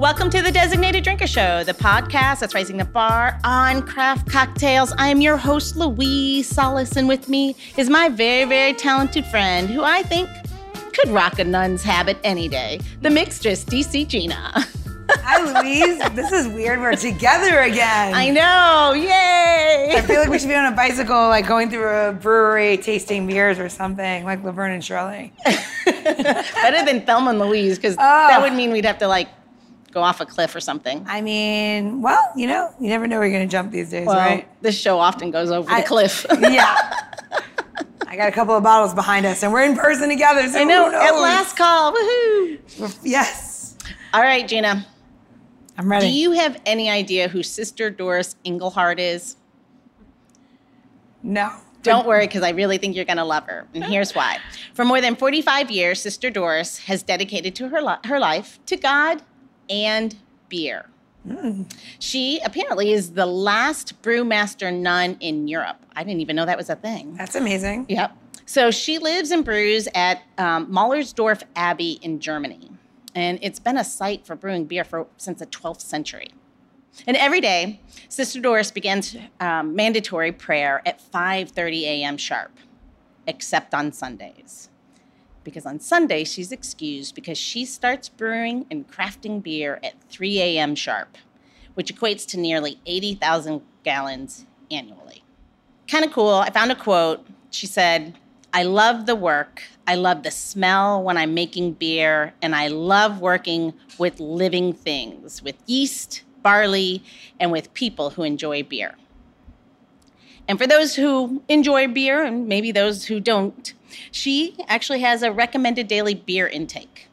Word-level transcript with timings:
Welcome 0.00 0.30
to 0.30 0.40
the 0.40 0.50
Designated 0.50 1.04
Drinker 1.04 1.26
Show, 1.26 1.62
the 1.62 1.74
podcast 1.74 2.40
that's 2.40 2.54
raising 2.54 2.78
the 2.78 2.86
bar 2.86 3.38
on 3.44 3.82
craft 3.82 4.30
cocktails. 4.30 4.94
I 4.96 5.08
am 5.08 5.20
your 5.20 5.36
host, 5.36 5.76
Louise 5.76 6.48
Solis, 6.48 6.96
and 6.96 7.06
with 7.06 7.28
me 7.28 7.54
is 7.76 7.90
my 7.90 8.08
very, 8.08 8.48
very 8.48 8.72
talented 8.72 9.26
friend 9.26 9.68
who 9.68 9.82
I 9.82 10.02
think 10.04 10.30
could 10.94 11.10
rock 11.10 11.38
a 11.38 11.44
nun's 11.44 11.82
habit 11.82 12.16
any 12.24 12.48
day, 12.48 12.80
the 13.02 13.10
mixtress, 13.10 13.62
DC 13.62 14.08
Gina. 14.08 14.66
Hi, 15.22 15.60
Louise. 15.60 15.98
this 16.14 16.32
is 16.32 16.48
weird. 16.48 16.80
We're 16.80 16.96
together 16.96 17.60
again. 17.60 18.14
I 18.14 18.30
know. 18.30 18.94
Yay. 18.94 19.98
I 19.98 20.00
feel 20.00 20.20
like 20.20 20.30
we 20.30 20.38
should 20.38 20.48
be 20.48 20.54
on 20.54 20.72
a 20.72 20.76
bicycle, 20.76 21.28
like 21.28 21.46
going 21.46 21.68
through 21.68 21.88
a 21.90 22.12
brewery, 22.12 22.78
tasting 22.78 23.26
beers 23.26 23.58
or 23.58 23.68
something, 23.68 24.24
like 24.24 24.42
Laverne 24.44 24.72
and 24.72 24.82
Shirley. 24.82 25.34
Better 25.84 26.86
than 26.86 27.04
Thelma 27.04 27.30
and 27.30 27.38
Louise, 27.38 27.76
because 27.76 27.96
that 27.96 28.38
oh. 28.38 28.40
would 28.40 28.54
mean 28.54 28.72
we'd 28.72 28.86
have 28.86 28.98
to 28.98 29.06
like 29.06 29.28
go 29.90 30.02
off 30.02 30.20
a 30.20 30.26
cliff 30.26 30.54
or 30.54 30.60
something. 30.60 31.04
I 31.08 31.20
mean, 31.20 32.00
well, 32.02 32.20
you 32.36 32.46
know, 32.46 32.72
you 32.80 32.88
never 32.88 33.06
know 33.06 33.18
where 33.18 33.26
you're 33.28 33.36
going 33.38 33.48
to 33.48 33.50
jump 33.52 33.72
these 33.72 33.90
days, 33.90 34.06
Well, 34.06 34.16
right? 34.16 34.48
this 34.62 34.78
show 34.78 34.98
often 34.98 35.30
goes 35.30 35.50
over 35.50 35.70
I- 35.70 35.80
the 35.82 35.86
cliff. 35.86 36.26
yeah. 36.40 36.76
I 38.06 38.16
got 38.16 38.28
a 38.28 38.32
couple 38.32 38.56
of 38.56 38.62
bottles 38.64 38.92
behind 38.92 39.24
us, 39.24 39.42
and 39.44 39.52
we're 39.52 39.62
in 39.62 39.76
person 39.76 40.08
together. 40.08 40.48
So 40.48 40.58
I 40.60 40.64
know. 40.64 40.86
At 40.92 41.12
last 41.12 41.56
call. 41.56 41.92
Woohoo. 41.92 42.98
Yes. 43.04 43.76
All 44.12 44.20
right, 44.22 44.46
Gina. 44.48 44.84
I'm 45.78 45.88
ready. 45.90 46.06
Do 46.08 46.12
you 46.12 46.32
have 46.32 46.60
any 46.66 46.90
idea 46.90 47.28
who 47.28 47.42
Sister 47.44 47.88
Doris 47.88 48.34
Engelhardt 48.44 48.98
is? 48.98 49.36
no. 51.22 51.50
Don't 51.82 52.06
worry, 52.06 52.26
because 52.26 52.42
I 52.42 52.50
really 52.50 52.76
think 52.76 52.94
you're 52.94 53.06
going 53.06 53.16
to 53.16 53.24
love 53.24 53.44
her. 53.46 53.66
And 53.72 53.82
here's 53.82 54.14
why. 54.14 54.36
For 54.74 54.84
more 54.84 55.00
than 55.00 55.16
45 55.16 55.70
years, 55.70 55.98
Sister 55.98 56.28
Doris 56.28 56.76
has 56.80 57.02
dedicated 57.02 57.54
to 57.54 57.68
her, 57.70 57.80
li- 57.80 57.96
her 58.04 58.18
life 58.20 58.58
to 58.66 58.76
God 58.76 59.22
and 59.70 60.16
beer. 60.48 60.86
She 61.98 62.40
apparently 62.44 62.92
is 62.92 63.12
the 63.12 63.26
last 63.26 64.00
brewmaster 64.02 64.74
nun 64.74 65.16
in 65.20 65.48
Europe. 65.48 65.84
I 65.94 66.02
didn't 66.02 66.20
even 66.20 66.36
know 66.36 66.46
that 66.46 66.56
was 66.56 66.70
a 66.70 66.76
thing. 66.76 67.14
That's 67.14 67.34
amazing. 67.34 67.86
Yep. 67.88 68.16
So 68.46 68.70
she 68.70 68.98
lives 68.98 69.30
and 69.30 69.44
brews 69.44 69.86
at 69.94 70.22
um, 70.38 70.76
Abbey 71.56 71.98
in 72.02 72.20
Germany. 72.20 72.70
And 73.14 73.38
it's 73.42 73.58
been 73.58 73.76
a 73.76 73.84
site 73.84 74.26
for 74.26 74.34
brewing 74.34 74.64
beer 74.64 74.82
for, 74.82 75.06
since 75.18 75.40
the 75.40 75.46
12th 75.46 75.82
century. 75.82 76.28
And 77.06 77.16
every 77.16 77.40
day, 77.40 77.80
Sister 78.08 78.40
Doris 78.40 78.70
begins 78.70 79.16
um, 79.38 79.76
mandatory 79.76 80.32
prayer 80.32 80.82
at 80.84 81.00
5:30 81.00 81.82
a.m. 81.82 82.16
sharp, 82.16 82.52
except 83.26 83.74
on 83.74 83.92
Sundays. 83.92 84.69
Because 85.50 85.66
on 85.66 85.80
Sunday 85.80 86.24
she's 86.24 86.52
excused 86.52 87.14
because 87.14 87.36
she 87.36 87.64
starts 87.64 88.08
brewing 88.08 88.66
and 88.70 88.88
crafting 88.88 89.42
beer 89.42 89.80
at 89.82 90.00
3 90.04 90.40
a.m. 90.40 90.74
sharp, 90.74 91.18
which 91.74 91.94
equates 91.94 92.24
to 92.28 92.38
nearly 92.38 92.78
80,000 92.86 93.60
gallons 93.82 94.46
annually. 94.70 95.24
Kind 95.88 96.04
of 96.04 96.12
cool. 96.12 96.34
I 96.34 96.50
found 96.50 96.70
a 96.70 96.76
quote. 96.76 97.26
She 97.50 97.66
said, 97.66 98.14
I 98.52 98.62
love 98.62 99.06
the 99.06 99.16
work. 99.16 99.62
I 99.86 99.96
love 99.96 100.22
the 100.22 100.30
smell 100.30 101.02
when 101.02 101.16
I'm 101.16 101.34
making 101.34 101.72
beer, 101.72 102.32
and 102.40 102.54
I 102.54 102.68
love 102.68 103.20
working 103.20 103.74
with 103.98 104.20
living 104.20 104.72
things, 104.72 105.42
with 105.42 105.56
yeast, 105.66 106.22
barley, 106.42 107.02
and 107.40 107.50
with 107.50 107.74
people 107.74 108.10
who 108.10 108.22
enjoy 108.22 108.62
beer. 108.62 108.94
And 110.46 110.58
for 110.58 110.66
those 110.66 110.96
who 110.96 111.42
enjoy 111.48 111.88
beer, 111.88 112.24
and 112.24 112.48
maybe 112.48 112.72
those 112.72 113.06
who 113.06 113.20
don't, 113.20 113.72
she 114.10 114.56
actually 114.68 115.00
has 115.00 115.22
a 115.22 115.32
recommended 115.32 115.88
daily 115.88 116.14
beer 116.14 116.46
intake. 116.46 117.08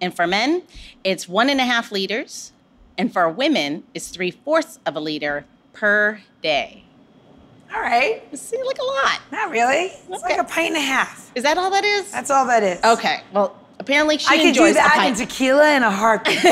And 0.00 0.14
for 0.14 0.26
men, 0.26 0.62
it's 1.04 1.28
one 1.28 1.48
and 1.48 1.60
a 1.60 1.64
half 1.64 1.92
liters, 1.92 2.52
and 2.98 3.12
for 3.12 3.28
women, 3.28 3.84
it's 3.94 4.08
three 4.08 4.30
fourths 4.30 4.78
of 4.84 4.96
a 4.96 5.00
liter 5.00 5.44
per 5.72 6.20
day. 6.42 6.84
All 7.74 7.80
right. 7.80 8.22
Seems 8.36 8.66
like 8.66 8.78
a 8.78 8.84
lot. 8.84 9.20
Not 9.30 9.50
really. 9.50 9.86
It's 9.86 10.08
Okay. 10.08 10.36
like 10.36 10.38
a 10.38 10.44
pint 10.44 10.68
and 10.68 10.76
a 10.76 10.80
half. 10.80 11.30
Is 11.34 11.42
that 11.44 11.56
all 11.56 11.70
that 11.70 11.84
is? 11.84 12.10
That's 12.10 12.30
all 12.30 12.44
that 12.46 12.62
is. 12.62 12.82
okay. 12.84 13.22
Well, 13.32 13.56
apparently 13.78 14.18
she 14.18 14.26
I 14.28 14.36
could 14.38 14.48
enjoys 14.48 14.70
do 14.70 14.74
that 14.74 14.98
a 15.02 15.08
in 15.08 15.14
tequila 15.14 15.74
in 15.76 15.82
a 15.82 15.90
heartbeat. 15.90 16.38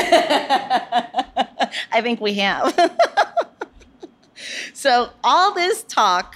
I 1.91 2.01
think 2.01 2.21
we 2.21 2.33
have. 2.35 2.73
so 4.73 5.09
all 5.23 5.53
this 5.53 5.83
talk 5.83 6.35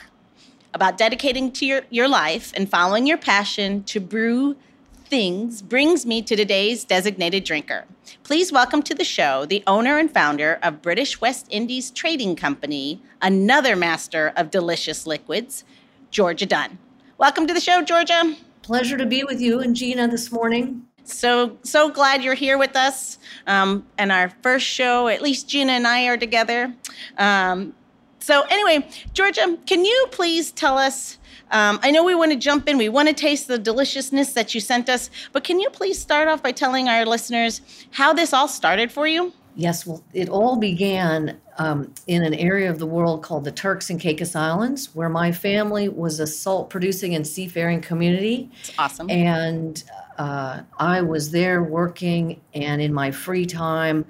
about 0.76 0.98
dedicating 0.98 1.52
to 1.54 1.66
your, 1.66 1.82
your 1.90 2.08
life 2.08 2.52
and 2.54 2.70
following 2.70 3.08
your 3.08 3.18
passion 3.18 3.82
to 3.86 4.00
brew 4.02 4.58
things 5.06 5.62
brings 5.62 6.06
me 6.06 6.22
to 6.22 6.36
today's 6.36 6.84
designated 6.84 7.46
drinker. 7.46 7.86
Please 8.24 8.52
welcome 8.52 8.84
to 8.84 8.94
the 8.94 9.06
show 9.06 9.46
the 9.46 9.64
owner 9.66 9.98
and 9.98 10.12
founder 10.12 10.60
of 10.62 10.82
British 10.82 11.22
West 11.22 11.48
Indies 11.50 11.92
Trading 11.92 12.36
Company, 12.36 13.02
another 13.22 13.76
master 13.78 14.34
of 14.36 14.52
delicious 14.52 15.08
liquids, 15.08 15.64
Georgia 16.12 16.46
Dunn. 16.46 16.78
Welcome 17.18 17.48
to 17.48 17.54
the 17.54 17.62
show, 17.62 17.82
Georgia. 17.82 18.36
Pleasure 18.62 18.98
to 18.98 19.06
be 19.06 19.24
with 19.24 19.40
you 19.40 19.62
and 19.62 19.78
Gina 19.78 20.10
this 20.10 20.30
morning. 20.30 20.86
So 21.06 21.58
so 21.64 21.90
glad 21.90 22.22
you're 22.22 22.34
here 22.34 22.58
with 22.58 22.76
us. 22.76 23.18
Um, 23.48 23.86
and 23.98 24.12
our 24.12 24.30
first 24.42 24.66
show, 24.66 25.08
at 25.08 25.22
least 25.22 25.48
Gina 25.48 25.72
and 25.72 25.88
I 25.88 26.08
are 26.08 26.18
together. 26.18 26.74
Um, 27.18 27.74
so 28.26 28.42
anyway, 28.50 28.90
Georgia, 29.14 29.56
can 29.68 29.86
you 29.86 30.08
please 30.10 30.52
tell 30.52 30.80
us? 30.80 31.20
Um, 31.52 31.80
I 31.84 31.92
know 31.92 32.04
we 32.04 32.16
want 32.16 32.32
to 32.32 32.38
jump 32.40 32.68
in. 32.68 32.76
We 32.76 32.90
want 32.90 33.08
to 33.08 33.14
taste 33.14 33.48
the 33.48 33.60
deliciousness 33.60 34.34
that 34.34 34.56
you 34.56 34.60
sent 34.60 34.90
us, 34.90 35.12
but 35.32 35.44
can 35.44 35.60
you 35.60 35.70
please 35.70 36.02
start 36.02 36.28
off 36.28 36.42
by 36.42 36.52
telling 36.52 36.90
our 36.90 37.06
listeners 37.06 37.62
how 37.92 38.14
this 38.14 38.34
all 38.34 38.48
started 38.48 38.92
for 38.92 39.06
you? 39.06 39.32
Yes, 39.56 39.86
well, 39.86 40.04
it 40.12 40.28
all 40.28 40.56
began 40.56 41.40
um, 41.60 41.94
in 42.08 42.24
an 42.24 42.34
area 42.34 42.68
of 42.68 42.80
the 42.80 42.88
world 42.88 43.22
called 43.22 43.44
the 43.44 43.52
Turks 43.52 43.92
and 43.92 44.00
Caicos 44.00 44.36
Islands, 44.36 44.96
where 44.96 45.08
my 45.08 45.32
family 45.32 45.88
was 45.88 46.20
a 46.20 46.26
salt 46.26 46.72
producing 46.72 47.14
and 47.14 47.28
seafaring 47.28 47.80
community. 47.80 48.50
It's 48.62 48.74
awesome. 48.80 49.08
And 49.12 49.84
uh, 50.18 50.62
I 50.80 51.00
was 51.04 51.30
there 51.30 51.62
working, 51.62 52.42
and 52.56 52.82
in 52.82 52.92
my 52.92 53.12
free 53.12 53.46
time, 53.46 54.04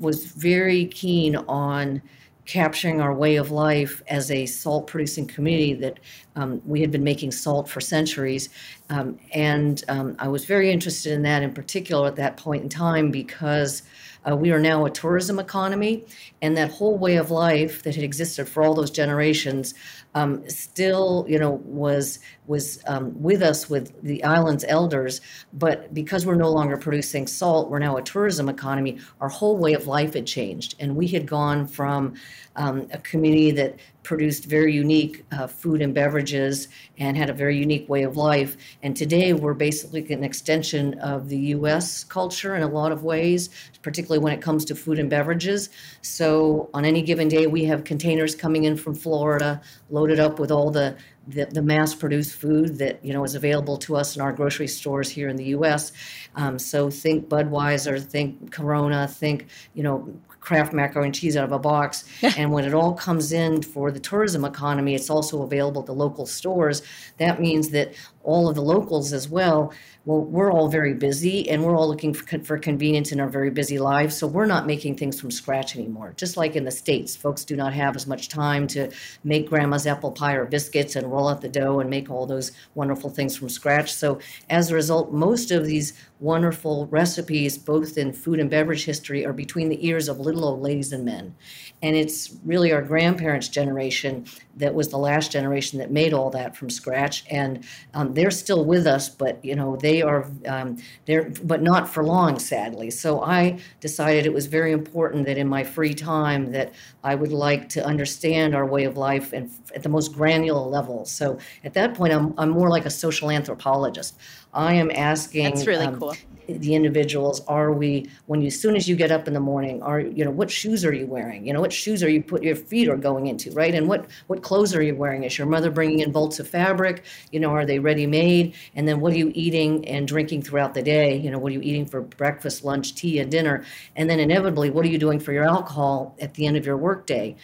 was 0.00 0.24
very 0.24 0.86
keen 0.86 1.36
on 1.36 2.02
capturing 2.50 3.00
our 3.00 3.14
way 3.14 3.36
of 3.36 3.52
life 3.52 4.02
as 4.08 4.28
a 4.28 4.44
salt 4.44 4.88
producing 4.88 5.24
community 5.24 5.72
that 5.72 6.00
um, 6.34 6.60
we 6.66 6.80
had 6.80 6.90
been 6.90 7.04
making 7.04 7.30
salt 7.30 7.68
for 7.68 7.80
centuries. 7.80 8.48
Um, 8.88 9.20
and 9.32 9.84
um, 9.86 10.16
I 10.18 10.26
was 10.26 10.46
very 10.46 10.72
interested 10.72 11.12
in 11.12 11.22
that 11.22 11.44
in 11.44 11.54
particular 11.54 12.08
at 12.08 12.16
that 12.16 12.36
point 12.36 12.64
in 12.64 12.68
time 12.68 13.12
because 13.12 13.84
uh, 14.28 14.34
we 14.34 14.50
are 14.50 14.58
now 14.58 14.84
a 14.84 14.90
tourism 14.90 15.38
economy, 15.38 16.04
and 16.42 16.56
that 16.56 16.72
whole 16.72 16.98
way 16.98 17.16
of 17.16 17.30
life 17.30 17.84
that 17.84 17.94
had 17.94 18.02
existed 18.04 18.48
for 18.48 18.64
all 18.64 18.74
those 18.74 18.90
generations 18.90 19.72
um, 20.14 20.48
still, 20.48 21.24
you 21.28 21.38
know, 21.38 21.60
was 21.64 22.18
was 22.46 22.82
um, 22.86 23.20
with 23.22 23.42
us 23.42 23.70
with 23.70 24.00
the 24.02 24.22
island's 24.24 24.64
elders. 24.64 25.20
But 25.52 25.94
because 25.94 26.26
we're 26.26 26.34
no 26.34 26.50
longer 26.50 26.76
producing 26.76 27.26
salt, 27.26 27.70
we're 27.70 27.78
now 27.78 27.96
a 27.96 28.02
tourism 28.02 28.48
economy. 28.48 28.98
Our 29.20 29.28
whole 29.28 29.56
way 29.56 29.74
of 29.74 29.86
life 29.86 30.14
had 30.14 30.26
changed, 30.26 30.74
and 30.80 30.96
we 30.96 31.06
had 31.06 31.26
gone 31.26 31.66
from 31.66 32.14
um, 32.56 32.88
a 32.92 32.98
community 32.98 33.52
that 33.52 33.76
produced 34.02 34.46
very 34.46 34.72
unique 34.72 35.24
uh, 35.32 35.46
food 35.46 35.82
and 35.82 35.94
beverages 35.94 36.68
and 36.98 37.16
had 37.16 37.30
a 37.30 37.32
very 37.32 37.56
unique 37.56 37.88
way 37.88 38.02
of 38.02 38.16
life. 38.16 38.56
And 38.82 38.96
today 38.96 39.32
we're 39.32 39.54
basically 39.54 40.06
an 40.12 40.24
extension 40.24 40.98
of 41.00 41.28
the 41.28 41.38
US 41.54 42.04
culture 42.04 42.56
in 42.56 42.62
a 42.62 42.68
lot 42.68 42.92
of 42.92 43.04
ways, 43.04 43.50
particularly 43.82 44.22
when 44.22 44.32
it 44.32 44.40
comes 44.40 44.64
to 44.66 44.74
food 44.74 44.98
and 44.98 45.10
beverages. 45.10 45.70
So 46.02 46.70
on 46.74 46.84
any 46.84 47.02
given 47.02 47.28
day, 47.28 47.46
we 47.46 47.64
have 47.64 47.84
containers 47.84 48.34
coming 48.34 48.64
in 48.64 48.76
from 48.76 48.94
Florida 48.94 49.60
loaded 49.90 50.20
up 50.20 50.38
with 50.38 50.50
all 50.50 50.70
the 50.70 50.96
the, 51.28 51.44
the 51.46 51.62
mass-produced 51.62 52.34
food 52.34 52.78
that 52.78 53.04
you 53.04 53.12
know 53.12 53.22
is 53.24 53.34
available 53.34 53.76
to 53.76 53.96
us 53.96 54.16
in 54.16 54.22
our 54.22 54.32
grocery 54.32 54.66
stores 54.66 55.08
here 55.10 55.28
in 55.28 55.36
the 55.36 55.44
U.S. 55.44 55.92
Um, 56.34 56.58
so 56.58 56.90
think 56.90 57.28
Budweiser, 57.28 58.02
think 58.02 58.50
Corona, 58.50 59.06
think 59.06 59.46
you 59.74 59.82
know 59.82 60.12
Kraft 60.40 60.72
macaroni 60.72 61.08
and 61.08 61.14
cheese 61.14 61.36
out 61.36 61.44
of 61.44 61.52
a 61.52 61.58
box. 61.58 62.04
and 62.36 62.52
when 62.52 62.64
it 62.64 62.74
all 62.74 62.94
comes 62.94 63.32
in 63.32 63.62
for 63.62 63.90
the 63.90 64.00
tourism 64.00 64.44
economy, 64.44 64.94
it's 64.94 65.10
also 65.10 65.42
available 65.42 65.82
at 65.82 65.86
the 65.86 65.94
local 65.94 66.26
stores. 66.26 66.82
That 67.18 67.40
means 67.40 67.70
that 67.70 67.92
all 68.22 68.48
of 68.48 68.54
the 68.54 68.62
locals 68.62 69.12
as 69.12 69.28
well. 69.28 69.72
Well, 70.04 70.22
we're 70.22 70.52
all 70.52 70.68
very 70.68 70.94
busy 70.94 71.48
and 71.50 71.62
we're 71.62 71.76
all 71.76 71.88
looking 71.88 72.14
for, 72.14 72.38
for 72.40 72.58
convenience 72.58 73.12
in 73.12 73.20
our 73.20 73.28
very 73.28 73.50
busy 73.50 73.78
lives. 73.78 74.16
So 74.16 74.26
we're 74.26 74.46
not 74.46 74.66
making 74.66 74.96
things 74.96 75.20
from 75.20 75.30
scratch 75.30 75.76
anymore. 75.76 76.14
Just 76.16 76.36
like 76.36 76.56
in 76.56 76.64
the 76.64 76.70
States, 76.70 77.14
folks 77.14 77.44
do 77.44 77.54
not 77.54 77.74
have 77.74 77.96
as 77.96 78.06
much 78.06 78.28
time 78.28 78.66
to 78.68 78.90
make 79.24 79.48
grandma's 79.48 79.86
apple 79.86 80.10
pie 80.10 80.34
or 80.34 80.46
biscuits 80.46 80.96
and 80.96 81.10
roll 81.10 81.28
out 81.28 81.40
the 81.40 81.48
dough 81.48 81.80
and 81.80 81.90
make 81.90 82.10
all 82.10 82.26
those 82.26 82.52
wonderful 82.74 83.10
things 83.10 83.36
from 83.36 83.48
scratch. 83.48 83.92
So 83.92 84.18
as 84.48 84.70
a 84.70 84.74
result, 84.74 85.12
most 85.12 85.50
of 85.50 85.66
these 85.66 85.92
wonderful 86.18 86.86
recipes, 86.86 87.56
both 87.56 87.96
in 87.96 88.12
food 88.12 88.40
and 88.40 88.50
beverage 88.50 88.84
history, 88.84 89.24
are 89.24 89.32
between 89.32 89.68
the 89.68 89.86
ears 89.86 90.08
of 90.08 90.20
little 90.20 90.44
old 90.44 90.60
ladies 90.60 90.92
and 90.92 91.04
men. 91.04 91.34
And 91.82 91.96
it's 91.96 92.36
really 92.44 92.72
our 92.72 92.82
grandparents' 92.82 93.48
generation 93.48 94.26
that 94.60 94.74
was 94.74 94.88
the 94.88 94.98
last 94.98 95.32
generation 95.32 95.78
that 95.80 95.90
made 95.90 96.12
all 96.12 96.30
that 96.30 96.56
from 96.56 96.70
scratch, 96.70 97.24
and 97.30 97.64
um, 97.94 98.14
they're 98.14 98.30
still 98.30 98.64
with 98.64 98.86
us, 98.86 99.08
but 99.08 99.44
you 99.44 99.56
know 99.56 99.76
they 99.76 100.02
are 100.02 100.26
um, 100.46 100.78
they're 101.06 101.30
but 101.42 101.62
not 101.62 101.88
for 101.88 102.04
long, 102.04 102.38
sadly. 102.38 102.90
So 102.90 103.22
I 103.22 103.58
decided 103.80 104.26
it 104.26 104.32
was 104.32 104.46
very 104.46 104.72
important 104.72 105.26
that 105.26 105.36
in 105.36 105.48
my 105.48 105.64
free 105.64 105.94
time 105.94 106.52
that 106.52 106.72
I 107.02 107.14
would 107.14 107.32
like 107.32 107.68
to 107.70 107.84
understand 107.84 108.54
our 108.54 108.66
way 108.66 108.84
of 108.84 108.96
life 108.96 109.32
and 109.32 109.50
at 109.74 109.82
the 109.82 109.88
most 109.88 110.12
granular 110.12 110.66
level. 110.66 111.04
So 111.04 111.38
at 111.64 111.74
that 111.74 111.94
point, 111.94 112.12
I'm 112.12 112.34
I'm 112.38 112.50
more 112.50 112.70
like 112.70 112.86
a 112.86 112.90
social 112.90 113.30
anthropologist. 113.30 114.16
I 114.52 114.74
am 114.74 114.90
asking. 114.90 115.44
That's 115.44 115.66
really 115.66 115.86
um, 115.86 115.98
cool. 115.98 116.16
The 116.58 116.74
individuals 116.74 117.42
are 117.46 117.72
we 117.72 118.08
when 118.26 118.40
you 118.40 118.48
as 118.48 118.58
soon 118.58 118.76
as 118.76 118.88
you 118.88 118.96
get 118.96 119.10
up 119.10 119.28
in 119.28 119.34
the 119.34 119.40
morning 119.40 119.82
are 119.82 120.00
you 120.00 120.24
know 120.24 120.30
what 120.30 120.50
shoes 120.50 120.84
are 120.84 120.92
you 120.92 121.06
wearing? 121.06 121.46
You 121.46 121.52
know 121.52 121.60
what 121.60 121.72
shoes 121.72 122.02
are 122.02 122.08
you 122.08 122.22
put 122.22 122.42
your 122.42 122.56
feet 122.56 122.88
are 122.88 122.96
going 122.96 123.26
into 123.26 123.50
right? 123.52 123.74
And 123.74 123.88
what 123.88 124.06
what 124.26 124.42
clothes 124.42 124.74
are 124.74 124.82
you 124.82 124.94
wearing? 124.94 125.24
Is 125.24 125.38
your 125.38 125.46
mother 125.46 125.70
bringing 125.70 126.00
in 126.00 126.12
bolts 126.12 126.40
of 126.40 126.48
fabric? 126.48 127.04
You 127.30 127.40
know 127.40 127.50
are 127.50 127.66
they 127.66 127.78
ready 127.78 128.06
made 128.06 128.54
and 128.74 128.86
then 128.86 129.00
what 129.00 129.12
are 129.12 129.16
you 129.16 129.32
eating 129.34 129.86
and 129.88 130.06
drinking 130.06 130.42
throughout 130.42 130.74
the 130.74 130.82
day? 130.82 131.16
You 131.16 131.30
know 131.30 131.38
what 131.38 131.50
are 131.50 131.54
you 131.54 131.62
eating 131.62 131.86
for 131.86 132.00
breakfast 132.00 132.64
lunch 132.64 132.94
tea 132.94 133.18
and 133.18 133.30
dinner? 133.30 133.64
And 133.96 134.08
then 134.08 134.20
inevitably 134.20 134.70
what 134.70 134.84
are 134.84 134.88
you 134.88 134.98
doing 134.98 135.20
for 135.20 135.32
your 135.32 135.44
alcohol 135.44 136.16
at 136.20 136.34
the 136.34 136.46
end 136.46 136.56
of 136.56 136.66
your 136.66 136.76
workday 136.76 137.36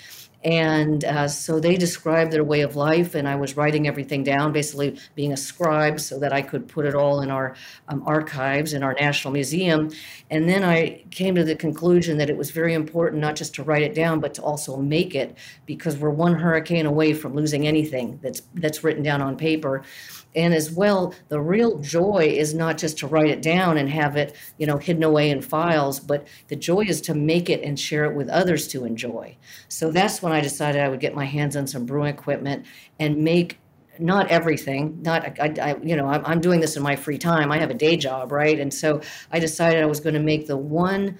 and 0.44 1.04
uh, 1.04 1.28
so 1.28 1.58
they 1.58 1.76
described 1.76 2.32
their 2.32 2.44
way 2.44 2.60
of 2.60 2.76
life, 2.76 3.14
and 3.14 3.26
I 3.26 3.36
was 3.36 3.56
writing 3.56 3.88
everything 3.88 4.22
down, 4.22 4.52
basically 4.52 4.98
being 5.14 5.32
a 5.32 5.36
scribe 5.36 5.98
so 6.00 6.18
that 6.18 6.32
I 6.32 6.42
could 6.42 6.68
put 6.68 6.86
it 6.86 6.94
all 6.94 7.20
in 7.22 7.30
our 7.30 7.56
um, 7.88 8.02
archives 8.06 8.72
in 8.72 8.82
our 8.82 8.94
National 8.94 9.32
Museum. 9.32 9.90
And 10.30 10.48
then 10.48 10.62
I 10.62 11.04
came 11.10 11.34
to 11.34 11.44
the 11.44 11.56
conclusion 11.56 12.18
that 12.18 12.30
it 12.30 12.36
was 12.36 12.50
very 12.50 12.74
important 12.74 13.20
not 13.20 13.36
just 13.36 13.54
to 13.56 13.62
write 13.62 13.82
it 13.82 13.94
down, 13.94 14.20
but 14.20 14.34
to 14.34 14.42
also 14.42 14.76
make 14.76 15.14
it, 15.14 15.36
because 15.66 15.96
we're 15.96 16.10
one 16.10 16.34
hurricane 16.34 16.86
away 16.86 17.12
from 17.14 17.34
losing 17.34 17.66
anything 17.66 18.18
that's 18.22 18.42
that's 18.54 18.84
written 18.84 19.02
down 19.02 19.22
on 19.22 19.36
paper 19.36 19.82
and 20.36 20.54
as 20.54 20.70
well 20.70 21.14
the 21.28 21.40
real 21.40 21.78
joy 21.78 22.28
is 22.30 22.54
not 22.54 22.78
just 22.78 22.98
to 22.98 23.06
write 23.06 23.30
it 23.30 23.42
down 23.42 23.78
and 23.78 23.88
have 23.88 24.16
it 24.16 24.36
you 24.58 24.66
know 24.66 24.76
hidden 24.76 25.02
away 25.02 25.30
in 25.30 25.40
files 25.40 25.98
but 25.98 26.26
the 26.48 26.56
joy 26.56 26.82
is 26.82 27.00
to 27.00 27.14
make 27.14 27.50
it 27.50 27.62
and 27.62 27.80
share 27.80 28.04
it 28.04 28.14
with 28.14 28.28
others 28.28 28.68
to 28.68 28.84
enjoy. 28.84 29.36
So 29.68 29.90
that's 29.90 30.22
when 30.22 30.32
i 30.32 30.40
decided 30.40 30.80
i 30.82 30.88
would 30.88 31.00
get 31.00 31.14
my 31.14 31.24
hands 31.24 31.56
on 31.56 31.66
some 31.66 31.86
brewing 31.86 32.12
equipment 32.12 32.66
and 33.00 33.16
make 33.18 33.58
not 33.98 34.28
everything 34.28 35.00
not 35.02 35.40
I, 35.40 35.54
I, 35.60 35.76
you 35.82 35.96
know 35.96 36.06
I'm, 36.06 36.24
I'm 36.26 36.40
doing 36.40 36.60
this 36.60 36.76
in 36.76 36.82
my 36.82 36.96
free 36.96 37.18
time. 37.18 37.50
I 37.50 37.58
have 37.58 37.70
a 37.70 37.74
day 37.74 37.96
job 37.96 38.30
right? 38.30 38.60
And 38.60 38.72
so 38.72 39.00
i 39.32 39.38
decided 39.38 39.82
i 39.82 39.86
was 39.86 40.00
going 40.00 40.14
to 40.14 40.20
make 40.20 40.46
the 40.46 40.56
one 40.56 41.18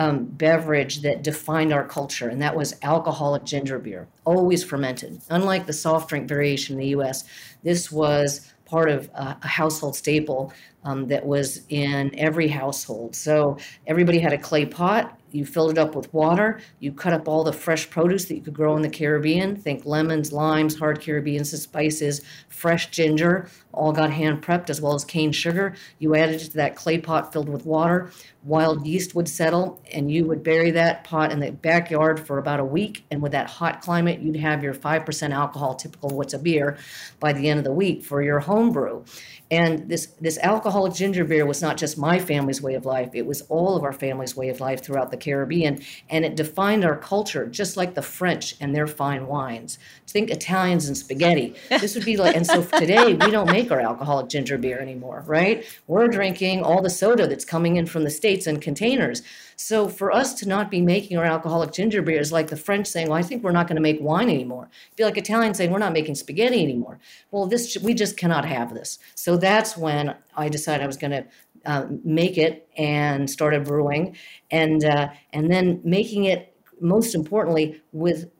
um, 0.00 0.24
beverage 0.24 1.02
that 1.02 1.22
defined 1.22 1.74
our 1.74 1.86
culture, 1.86 2.30
and 2.30 2.40
that 2.40 2.56
was 2.56 2.74
alcoholic 2.82 3.44
ginger 3.44 3.78
beer, 3.78 4.08
always 4.24 4.64
fermented. 4.64 5.20
Unlike 5.28 5.66
the 5.66 5.74
soft 5.74 6.08
drink 6.08 6.26
variation 6.26 6.76
in 6.76 6.80
the 6.80 6.98
US, 6.98 7.24
this 7.62 7.92
was 7.92 8.50
part 8.64 8.88
of 8.88 9.10
a, 9.14 9.36
a 9.42 9.46
household 9.46 9.94
staple 9.94 10.54
um, 10.84 11.08
that 11.08 11.26
was 11.26 11.62
in 11.68 12.18
every 12.18 12.48
household. 12.48 13.14
So 13.14 13.58
everybody 13.86 14.18
had 14.18 14.32
a 14.32 14.38
clay 14.38 14.64
pot. 14.64 15.18
You 15.32 15.44
filled 15.44 15.72
it 15.72 15.78
up 15.78 15.94
with 15.94 16.12
water. 16.14 16.60
You 16.80 16.92
cut 16.92 17.12
up 17.12 17.28
all 17.28 17.44
the 17.44 17.52
fresh 17.52 17.88
produce 17.90 18.24
that 18.26 18.34
you 18.34 18.40
could 18.40 18.54
grow 18.54 18.74
in 18.76 18.82
the 18.82 18.88
Caribbean. 18.88 19.54
Think 19.54 19.84
lemons, 19.84 20.32
limes, 20.32 20.76
hard 20.78 21.00
Caribbean 21.00 21.44
spices, 21.44 22.22
fresh 22.48 22.90
ginger, 22.90 23.48
all 23.72 23.92
got 23.92 24.10
hand 24.10 24.42
prepped, 24.42 24.70
as 24.70 24.80
well 24.80 24.94
as 24.94 25.04
cane 25.04 25.30
sugar. 25.30 25.74
You 25.98 26.16
added 26.16 26.40
it 26.40 26.46
to 26.46 26.56
that 26.56 26.74
clay 26.74 26.98
pot 26.98 27.32
filled 27.32 27.48
with 27.48 27.64
water. 27.64 28.10
Wild 28.42 28.86
yeast 28.86 29.14
would 29.14 29.28
settle, 29.28 29.82
and 29.92 30.10
you 30.10 30.24
would 30.24 30.42
bury 30.42 30.70
that 30.70 31.04
pot 31.04 31.30
in 31.30 31.40
the 31.40 31.52
backyard 31.52 32.18
for 32.18 32.38
about 32.38 32.58
a 32.58 32.64
week. 32.64 33.04
And 33.10 33.20
with 33.20 33.32
that 33.32 33.50
hot 33.50 33.82
climate, 33.82 34.20
you'd 34.20 34.36
have 34.36 34.62
your 34.62 34.72
5% 34.72 35.30
alcohol, 35.30 35.74
typical 35.74 36.08
what's 36.08 36.32
a 36.32 36.38
beer, 36.38 36.78
by 37.18 37.34
the 37.34 37.50
end 37.50 37.58
of 37.58 37.64
the 37.64 37.72
week 37.72 38.02
for 38.02 38.22
your 38.22 38.40
home 38.40 38.72
brew. 38.72 39.04
And 39.50 39.88
this, 39.88 40.06
this 40.20 40.38
alcoholic 40.38 40.94
ginger 40.94 41.24
beer 41.24 41.44
was 41.44 41.60
not 41.60 41.76
just 41.76 41.98
my 41.98 42.18
family's 42.18 42.62
way 42.62 42.74
of 42.74 42.86
life, 42.86 43.10
it 43.14 43.26
was 43.26 43.42
all 43.42 43.76
of 43.76 43.82
our 43.82 43.92
family's 43.92 44.36
way 44.36 44.48
of 44.48 44.60
life 44.60 44.82
throughout 44.82 45.10
the 45.10 45.16
Caribbean. 45.16 45.82
And 46.08 46.24
it 46.24 46.36
defined 46.36 46.84
our 46.84 46.96
culture, 46.96 47.46
just 47.46 47.76
like 47.76 47.94
the 47.94 48.02
French 48.02 48.54
and 48.60 48.74
their 48.74 48.86
fine 48.86 49.26
wines. 49.26 49.78
Think 50.06 50.30
Italians 50.30 50.86
and 50.86 50.96
spaghetti. 50.96 51.56
This 51.68 51.94
would 51.94 52.04
be 52.04 52.16
like, 52.16 52.36
and 52.36 52.46
so 52.46 52.62
today 52.78 53.14
we 53.14 53.30
don't 53.30 53.50
make 53.50 53.70
our 53.70 53.80
alcoholic 53.80 54.28
ginger 54.28 54.56
beer 54.56 54.78
anymore, 54.78 55.24
right? 55.26 55.64
We're 55.86 56.08
drinking 56.08 56.62
all 56.62 56.80
the 56.80 56.90
soda 56.90 57.26
that's 57.26 57.44
coming 57.44 57.76
in 57.76 57.86
from 57.86 58.04
the 58.04 58.10
States 58.10 58.29
in 58.46 58.60
containers. 58.60 59.22
So 59.56 59.88
for 59.88 60.12
us 60.12 60.34
to 60.34 60.48
not 60.48 60.70
be 60.70 60.80
making 60.80 61.18
our 61.18 61.24
alcoholic 61.24 61.72
ginger 61.72 62.02
beer 62.02 62.20
is 62.20 62.32
like 62.32 62.48
the 62.48 62.56
French 62.56 62.86
saying, 62.86 63.08
"Well, 63.08 63.18
I 63.18 63.22
think 63.22 63.42
we're 63.42 63.52
not 63.52 63.66
going 63.68 63.76
to 63.76 63.82
make 63.82 64.00
wine 64.00 64.30
anymore." 64.30 64.70
It'd 64.88 64.96
be 64.96 65.04
like 65.04 65.18
Italians 65.18 65.58
saying, 65.58 65.70
"We're 65.70 65.78
not 65.78 65.92
making 65.92 66.14
spaghetti 66.14 66.62
anymore." 66.62 66.98
Well, 67.30 67.46
this 67.46 67.76
we 67.82 67.94
just 67.94 68.16
cannot 68.16 68.44
have 68.44 68.74
this. 68.74 68.98
So 69.14 69.36
that's 69.36 69.76
when 69.76 70.14
I 70.36 70.48
decided 70.48 70.82
I 70.82 70.86
was 70.86 70.96
going 70.96 71.10
to 71.10 71.24
uh, 71.66 71.86
make 72.04 72.38
it 72.38 72.68
and 72.76 73.28
started 73.28 73.64
brewing, 73.64 74.16
and 74.50 74.84
uh, 74.84 75.08
and 75.32 75.50
then 75.50 75.80
making 75.84 76.24
it 76.24 76.54
most 76.80 77.14
importantly 77.14 77.80
with 77.92 78.30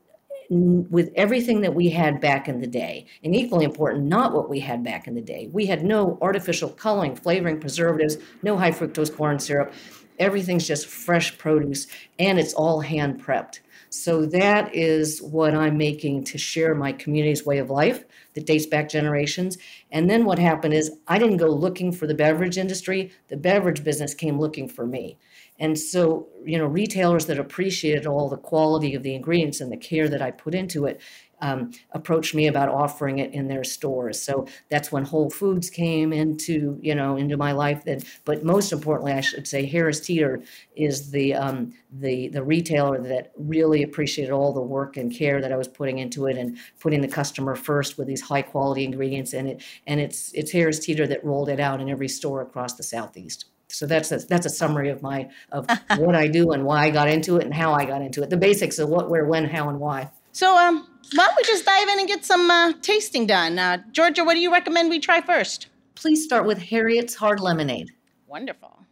with 0.51 1.11
everything 1.15 1.61
that 1.61 1.73
we 1.73 1.89
had 1.89 2.19
back 2.19 2.49
in 2.49 2.59
the 2.59 2.67
day, 2.67 3.05
and 3.23 3.33
equally 3.33 3.63
important, 3.63 4.03
not 4.03 4.33
what 4.33 4.49
we 4.49 4.59
had 4.59 4.83
back 4.83 5.07
in 5.07 5.15
the 5.15 5.21
day. 5.21 5.49
We 5.53 5.65
had 5.65 5.81
no 5.81 6.17
artificial 6.21 6.67
coloring, 6.67 7.15
flavoring, 7.15 7.61
preservatives, 7.61 8.17
no 8.43 8.57
high 8.57 8.71
fructose 8.71 9.15
corn 9.15 9.39
syrup. 9.39 9.73
Everything's 10.19 10.67
just 10.67 10.87
fresh 10.87 11.37
produce, 11.37 11.87
and 12.19 12.37
it's 12.37 12.53
all 12.53 12.81
hand 12.81 13.23
prepped. 13.23 13.61
So 13.89 14.25
that 14.25 14.75
is 14.75 15.21
what 15.21 15.55
I'm 15.55 15.77
making 15.77 16.25
to 16.25 16.37
share 16.37 16.75
my 16.75 16.91
community's 16.91 17.45
way 17.45 17.57
of 17.57 17.69
life 17.69 18.03
that 18.33 18.45
dates 18.45 18.65
back 18.65 18.89
generations. 18.89 19.57
And 19.91 20.09
then 20.09 20.25
what 20.25 20.37
happened 20.37 20.73
is 20.73 20.91
I 21.07 21.17
didn't 21.17 21.37
go 21.37 21.47
looking 21.47 21.93
for 21.93 22.07
the 22.07 22.13
beverage 22.13 22.57
industry, 22.57 23.11
the 23.29 23.37
beverage 23.37 23.83
business 23.85 24.13
came 24.13 24.37
looking 24.37 24.67
for 24.67 24.85
me. 24.85 25.17
And 25.61 25.77
so, 25.77 26.27
you 26.43 26.57
know, 26.57 26.65
retailers 26.65 27.27
that 27.27 27.37
appreciated 27.37 28.07
all 28.07 28.27
the 28.27 28.35
quality 28.35 28.95
of 28.95 29.03
the 29.03 29.13
ingredients 29.13 29.61
and 29.61 29.71
the 29.71 29.77
care 29.77 30.09
that 30.09 30.19
I 30.19 30.31
put 30.31 30.55
into 30.55 30.85
it 30.85 30.99
um, 31.39 31.71
approached 31.91 32.33
me 32.33 32.47
about 32.47 32.69
offering 32.69 33.19
it 33.19 33.31
in 33.31 33.47
their 33.47 33.63
stores. 33.63 34.19
So 34.19 34.47
that's 34.69 34.91
when 34.91 35.05
Whole 35.05 35.29
Foods 35.29 35.69
came 35.69 36.11
into, 36.13 36.79
you 36.81 36.95
know, 36.95 37.15
into 37.15 37.37
my 37.37 37.51
life. 37.51 37.83
That, 37.85 38.03
but 38.25 38.43
most 38.43 38.71
importantly, 38.71 39.13
I 39.13 39.21
should 39.21 39.47
say, 39.47 39.67
Harris 39.67 39.99
Teeter 39.99 40.41
is 40.75 41.11
the 41.11 41.35
um, 41.35 41.73
the 41.91 42.29
the 42.29 42.43
retailer 42.43 42.99
that 43.03 43.31
really 43.37 43.83
appreciated 43.83 44.31
all 44.31 44.53
the 44.53 44.61
work 44.61 44.97
and 44.97 45.13
care 45.13 45.41
that 45.41 45.51
I 45.51 45.57
was 45.57 45.67
putting 45.67 45.99
into 45.99 46.25
it 46.25 46.37
and 46.37 46.57
putting 46.79 47.01
the 47.01 47.07
customer 47.07 47.55
first 47.55 47.99
with 47.99 48.07
these 48.07 48.21
high 48.21 48.43
quality 48.43 48.83
ingredients 48.83 49.33
in 49.33 49.45
it. 49.45 49.63
And 49.85 49.99
it's 49.99 50.31
it's 50.33 50.51
Harris 50.51 50.79
Teeter 50.79 51.05
that 51.07 51.23
rolled 51.23 51.49
it 51.49 51.59
out 51.59 51.81
in 51.81 51.89
every 51.89 52.09
store 52.09 52.41
across 52.41 52.73
the 52.73 52.83
southeast. 52.83 53.45
So 53.73 53.85
that's 53.85 54.11
a, 54.11 54.17
that's 54.17 54.45
a 54.45 54.49
summary 54.49 54.89
of 54.89 55.01
my 55.01 55.29
of 55.51 55.67
what 55.97 56.15
I 56.15 56.27
do 56.27 56.51
and 56.51 56.65
why 56.65 56.85
I 56.85 56.89
got 56.89 57.07
into 57.07 57.37
it 57.37 57.45
and 57.45 57.53
how 57.53 57.73
I 57.73 57.85
got 57.85 58.01
into 58.01 58.23
it. 58.23 58.29
The 58.29 58.37
basics 58.37 58.79
of 58.79 58.89
what, 58.89 59.09
where, 59.09 59.25
when, 59.25 59.45
how, 59.45 59.69
and 59.69 59.79
why. 59.79 60.09
So, 60.31 60.57
um, 60.57 60.87
why 61.13 61.25
don't 61.25 61.35
we 61.35 61.43
just 61.43 61.65
dive 61.65 61.87
in 61.89 61.99
and 61.99 62.07
get 62.07 62.23
some 62.23 62.49
uh, 62.49 62.73
tasting 62.81 63.27
done? 63.27 63.59
Uh, 63.59 63.79
Georgia, 63.91 64.23
what 64.23 64.35
do 64.35 64.39
you 64.39 64.51
recommend 64.51 64.89
we 64.89 64.99
try 64.99 65.19
first? 65.19 65.67
Please 65.95 66.23
start 66.23 66.45
with 66.45 66.57
Harriet's 66.57 67.15
Hard 67.15 67.39
Lemonade. 67.39 67.91
Wonderful. 68.27 68.85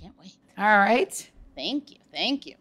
Can't 0.00 0.14
wait. 0.18 0.34
All 0.58 0.64
right. 0.64 1.30
Thank 1.54 1.90
you. 1.92 1.98
Thank 2.12 2.46
you. 2.46 2.56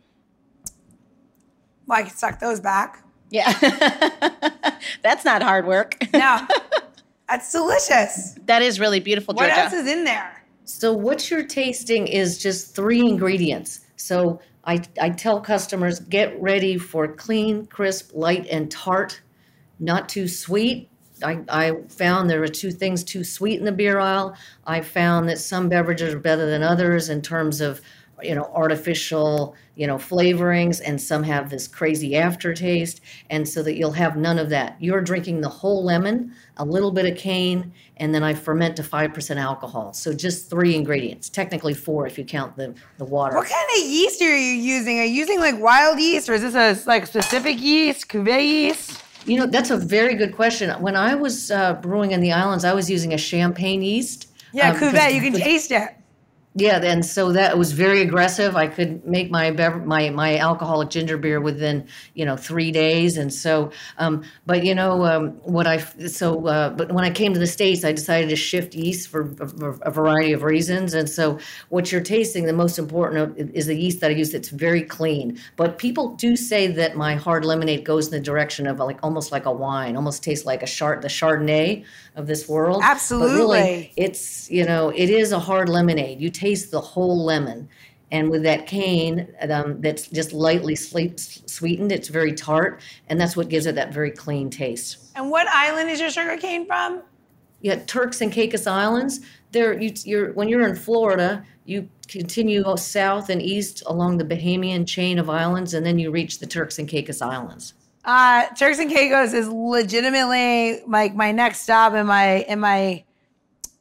Well, 1.88 2.00
I 2.00 2.04
can 2.04 2.16
suck 2.16 2.40
those 2.40 2.60
back. 2.60 3.04
Yeah. 3.30 3.52
That's 5.02 5.26
not 5.26 5.42
hard 5.42 5.66
work. 5.66 5.98
No. 6.14 6.48
That's 7.30 7.52
delicious. 7.52 8.36
That 8.46 8.62
is 8.62 8.80
really 8.80 9.00
beautiful, 9.00 9.34
Georgia. 9.34 9.50
What 9.50 9.60
else 9.60 9.74
is 9.74 9.88
in 9.88 10.04
there? 10.04 10.44
So 10.66 10.92
what 10.94 11.30
you're 11.30 11.46
tasting 11.46 12.08
is 12.08 12.40
just 12.40 12.76
three 12.76 13.00
ingredients. 13.00 13.82
So 13.98 14.40
I, 14.66 14.82
I 15.00 15.12
tell 15.12 15.40
customers 15.40 16.00
get 16.00 16.40
ready 16.42 16.78
for 16.78 17.08
clean, 17.08 17.68
crisp, 17.68 18.12
light, 18.14 18.48
and 18.48 18.70
tart, 18.72 19.22
not 19.80 20.10
too 20.10 20.28
sweet. 20.28 20.90
I, 21.24 21.44
I 21.48 21.74
found 21.88 22.30
there 22.30 22.44
are 22.44 22.48
two 22.48 22.72
things 22.72 23.04
too 23.04 23.24
sweet 23.24 23.60
in 23.60 23.66
the 23.66 23.72
beer 23.72 24.00
aisle. 24.00 24.36
I 24.66 24.82
found 24.82 25.30
that 25.30 25.38
some 25.38 25.70
beverages 25.70 26.14
are 26.16 26.20
better 26.20 26.48
than 26.48 26.64
others 26.64 27.10
in 27.10 27.22
terms 27.22 27.62
of 27.62 27.80
you 28.24 28.34
know 28.34 28.50
artificial 28.54 29.56
you 29.76 29.86
know 29.86 29.98
flavorings 29.98 30.82
and 30.86 31.02
some 31.02 31.24
have 31.24 31.50
this 31.50 31.68
crazy 31.68 32.16
aftertaste 32.16 33.02
and 33.30 33.48
so 33.48 33.62
that 33.62 33.76
you'll 33.76 33.92
have 33.92 34.16
none 34.16 34.40
of 34.40 34.50
that 34.50 34.76
you're 34.80 35.02
drinking 35.02 35.42
the 35.42 35.50
whole 35.50 35.84
lemon 35.84 36.34
a 36.58 36.66
little 36.66 36.92
bit 36.92 37.06
of 37.06 37.18
cane 37.18 37.74
and 37.98 38.16
then 38.16 38.24
i 38.24 38.34
ferment 38.34 38.76
to 38.76 38.84
5% 38.84 39.36
alcohol 39.38 39.92
so 39.92 40.14
just 40.14 40.50
three 40.50 40.76
ingredients 40.76 41.30
technically 41.30 41.74
four 41.74 42.08
if 42.08 42.18
you 42.18 42.24
count 42.24 42.56
the, 42.56 42.74
the 42.98 43.06
water 43.06 43.36
What 43.36 43.50
kind 43.50 43.70
of 43.78 43.84
yeast 43.86 44.22
are 44.22 44.38
you 44.38 44.54
using? 44.54 45.00
Are 45.00 45.04
you 45.04 45.14
using 45.14 45.40
like 45.40 45.60
wild 45.60 46.00
yeast 46.00 46.30
or 46.30 46.34
is 46.34 46.42
this 46.42 46.56
a 46.56 46.88
like 46.88 47.08
specific 47.08 47.60
yeast, 47.60 48.08
cuvee 48.08 48.44
yeast? 48.44 49.04
You 49.26 49.38
know, 49.40 49.46
that's 49.48 49.72
a 49.72 49.78
very 49.78 50.16
good 50.16 50.36
question. 50.36 50.70
When 50.82 50.96
I 50.96 51.16
was 51.16 51.50
uh, 51.50 51.74
brewing 51.74 52.12
in 52.12 52.22
the 52.22 52.32
islands, 52.32 52.64
I 52.64 52.74
was 52.74 52.90
using 52.90 53.14
a 53.14 53.18
champagne 53.18 53.82
yeast. 53.82 54.28
Yeah, 54.54 54.70
um, 54.70 54.78
cuvee. 54.78 55.16
You 55.16 55.22
can 55.22 55.34
taste 55.34 55.72
it. 55.72 55.90
Yeah, 56.58 56.78
and 56.82 57.06
so 57.06 57.34
that 57.34 57.58
was 57.58 57.74
very 57.74 58.02
aggressive. 58.02 58.56
I 58.56 58.68
could 58.68 59.06
make 59.06 59.30
my 59.30 59.52
bev- 59.52 59.86
my 59.86 60.10
my 60.10 60.38
alcoholic 60.38 60.90
ginger 60.90 61.18
beer 61.18 61.42
within 61.42 61.86
you 62.14 62.24
know 62.24 62.38
three 62.38 62.72
days, 62.72 63.18
and 63.18 63.34
so. 63.34 63.72
Um, 63.98 64.24
but 64.46 64.64
you 64.64 64.74
know 64.74 65.04
um, 65.04 65.32
what 65.44 65.68
I 65.68 65.80
so 66.08 66.48
uh, 66.48 66.70
but 66.70 66.94
when 66.94 67.04
I 67.04 67.10
came 67.10 67.34
to 67.34 67.40
the 67.40 67.48
states, 67.48 67.84
I 67.84 67.92
decided 67.92 68.30
to 68.30 68.38
shift 68.38 68.74
yeast 68.74 69.10
for, 69.10 69.28
for 69.36 69.78
a 69.82 69.92
variety 69.92 70.32
of 70.32 70.44
reasons, 70.44 70.94
and 70.94 71.10
so 71.10 71.40
what 71.68 71.92
you're 71.92 72.00
tasting, 72.00 72.46
the 72.46 72.54
most 72.54 72.80
important 72.80 73.38
is 73.54 73.66
the 73.66 73.76
yeast 73.76 74.00
that 74.00 74.12
I 74.12 74.14
use. 74.14 74.32
That's 74.32 74.48
very 74.48 74.82
clean. 74.82 75.38
But 75.58 75.78
people 75.78 76.16
do 76.16 76.38
say 76.38 76.68
that 76.68 76.96
my 76.96 77.16
hard 77.16 77.44
lemonade 77.44 77.84
goes 77.84 78.08
in 78.08 78.12
the 78.12 78.22
direction 78.22 78.66
of 78.66 78.80
like 78.80 79.00
almost 79.04 79.30
like 79.30 79.46
a 79.46 79.52
wine, 79.52 79.98
almost 79.98 80.24
tastes 80.24 80.46
like 80.46 80.64
a 80.64 80.68
chard 80.68 81.02
the 81.02 81.10
Chardonnay 81.10 81.84
of 82.16 82.28
this 82.28 82.48
world. 82.48 82.82
Absolutely. 82.82 83.36
really, 83.36 83.94
it's 83.98 84.50
you 84.50 84.64
know 84.64 84.88
it 84.90 85.10
is 85.10 85.34
a 85.34 85.40
hard 85.40 85.68
lemonade. 85.68 86.22
You 86.22 86.30
taste 86.46 86.70
the 86.70 86.80
whole 86.82 87.26
lemon, 87.26 87.68
and 88.12 88.30
with 88.30 88.44
that 88.44 88.68
cane 88.68 89.28
um, 89.50 89.82
that's 89.82 90.08
just 90.08 90.32
lightly 90.32 90.76
sleep, 90.76 91.20
sweetened, 91.20 91.92
it's 91.92 92.08
very 92.08 92.34
tart, 92.34 92.82
and 93.08 93.20
that's 93.20 93.36
what 93.36 93.50
gives 93.50 93.66
it 93.66 93.74
that 93.76 93.92
very 93.92 94.12
clean 94.12 94.50
taste. 94.50 94.98
And 95.16 95.32
what 95.32 95.48
island 95.48 95.90
is 95.90 96.00
your 96.00 96.12
sugar 96.12 96.38
cane 96.38 96.66
from? 96.68 97.02
Yeah, 97.62 97.78
Turks 97.88 98.22
and 98.22 98.32
Caicos 98.32 98.68
Islands. 98.68 99.22
There, 99.52 99.80
you, 99.82 99.92
you're 100.04 100.34
when 100.34 100.48
you're 100.50 100.68
in 100.68 100.76
Florida, 100.76 101.44
you 101.66 101.90
continue 102.08 102.64
south 102.78 103.30
and 103.30 103.42
east 103.42 103.82
along 103.88 104.18
the 104.18 104.26
Bahamian 104.26 104.86
chain 104.88 105.18
of 105.18 105.30
islands, 105.30 105.74
and 105.74 105.84
then 105.84 105.98
you 105.98 106.12
reach 106.12 106.38
the 106.38 106.46
Turks 106.46 106.78
and 106.78 106.88
Caicos 106.88 107.22
Islands. 107.22 107.74
Uh, 108.04 108.46
Turks 108.54 108.78
and 108.78 108.92
Caicos 108.92 109.34
is 109.34 109.48
legitimately 109.50 110.82
like 110.86 111.16
my 111.16 111.32
next 111.32 111.62
stop 111.62 111.96
in 111.96 112.06
my 112.06 112.46
in 112.48 112.60
my 112.60 113.04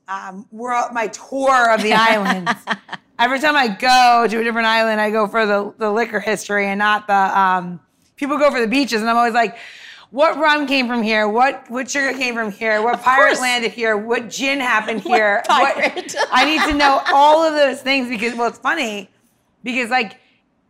um, 0.08 0.46
world, 0.50 0.92
my 0.92 1.08
tour 1.08 1.72
of 1.72 1.82
the 1.82 1.92
islands. 1.92 2.52
Every 3.18 3.38
time 3.38 3.56
I 3.56 3.68
go 3.68 4.26
to 4.28 4.40
a 4.40 4.44
different 4.44 4.66
island, 4.66 5.00
I 5.00 5.10
go 5.10 5.26
for 5.26 5.46
the, 5.46 5.72
the 5.78 5.90
liquor 5.90 6.20
history 6.20 6.66
and 6.66 6.78
not 6.78 7.06
the 7.06 7.38
um, 7.38 7.80
people 8.16 8.38
go 8.38 8.50
for 8.50 8.60
the 8.60 8.66
beaches. 8.66 9.00
And 9.00 9.08
I'm 9.08 9.16
always 9.16 9.34
like, 9.34 9.56
what 10.10 10.36
rum 10.36 10.66
came 10.66 10.86
from 10.86 11.02
here? 11.02 11.28
What 11.28 11.68
what 11.68 11.90
sugar 11.90 12.16
came 12.16 12.34
from 12.34 12.52
here? 12.52 12.80
What 12.82 13.02
pirate 13.02 13.30
course. 13.30 13.40
landed 13.40 13.72
here? 13.72 13.96
What 13.96 14.30
gin 14.30 14.60
happened 14.60 15.00
here? 15.00 15.42
pirate? 15.48 16.14
I 16.30 16.44
need 16.44 16.62
to 16.70 16.76
know 16.76 17.02
all 17.12 17.42
of 17.42 17.54
those 17.54 17.82
things 17.82 18.08
because 18.08 18.34
well, 18.34 18.46
it's 18.46 18.58
funny 18.58 19.10
because 19.64 19.90
like 19.90 20.20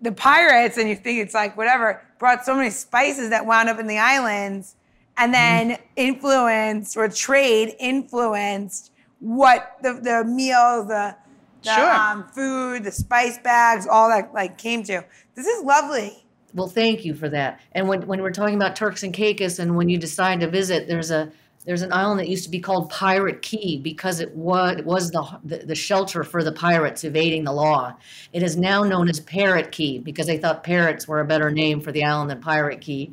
the 0.01 0.13
pirates 0.13 0.79
and 0.79 0.89
you 0.89 0.97
think 0.97 1.19
it's 1.19 1.35
like 1.35 1.59
whatever 1.59 2.03
brought 2.19 2.45
so 2.47 2.57
many 2.57 2.71
spices 2.71 3.29
that 3.31 3.45
wound 3.45 3.69
up 3.69 3.79
in 3.79 3.87
the 3.87 3.99
islands 3.99 4.77
and 5.19 5.33
then 5.35 5.79
influenced 5.97 6.97
or 6.97 7.09
trade 7.09 7.75
influenced 7.79 8.93
what 9.25 9.77
the, 9.83 9.95
the 9.95 10.25
meals 10.25 10.87
the, 10.89 11.17
the 11.63 11.75
Sure. 11.75 11.91
um, 11.91 12.29
food 12.29 12.85
the 12.85 12.93
spice 12.93 13.39
bags 13.39 13.87
all 13.91 14.09
that 14.11 14.35
like 14.35 14.59
came 14.59 14.83
to 14.85 15.03
this 15.35 15.47
is 15.47 15.65
lovely 15.65 16.25
Well, 16.53 16.69
thank 16.69 17.05
you 17.05 17.15
for 17.15 17.29
that. 17.31 17.59
And 17.73 17.89
when, 17.89 18.07
when 18.07 18.21
we're 18.23 18.31
talking 18.31 18.55
about 18.55 18.77
Turks 18.77 19.03
and 19.03 19.13
Caicos, 19.13 19.59
and 19.59 19.75
when 19.77 19.89
you 19.89 19.99
decide 19.99 20.39
to 20.41 20.47
visit, 20.49 20.87
there's 20.87 21.11
a 21.11 21.33
there's 21.65 21.81
an 21.81 21.93
island 21.93 22.21
that 22.21 22.29
used 22.29 22.45
to 22.45 22.51
be 22.51 22.61
called 22.61 22.91
Pirate 22.91 23.41
Cay 23.41 23.79
because 23.79 24.21
it 24.21 24.31
was 24.37 24.77
it 24.79 24.85
was 24.85 25.11
the, 25.11 25.25
the 25.43 25.59
the 25.67 25.75
shelter 25.75 26.23
for 26.23 26.45
the 26.45 26.53
pirates 26.53 27.03
evading 27.05 27.45
the 27.45 27.53
law. 27.53 27.97
It 28.35 28.43
is 28.43 28.57
now 28.57 28.85
known 28.85 29.09
as 29.09 29.19
Parrot 29.21 29.73
Cay 29.73 29.99
because 29.99 30.27
they 30.27 30.37
thought 30.39 30.63
parrots 30.63 31.09
were 31.09 31.21
a 31.21 31.25
better 31.25 31.51
name 31.51 31.81
for 31.81 31.91
the 31.91 32.05
island 32.05 32.31
than 32.31 32.41
Pirate 32.43 32.83
Cay. 32.83 33.11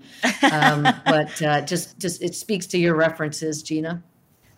Um, 0.52 0.84
but 1.06 1.42
uh, 1.42 1.62
just 1.62 1.98
just 1.98 2.22
it 2.22 2.36
speaks 2.36 2.68
to 2.68 2.78
your 2.78 2.96
references, 2.96 3.64
Gina. 3.64 4.04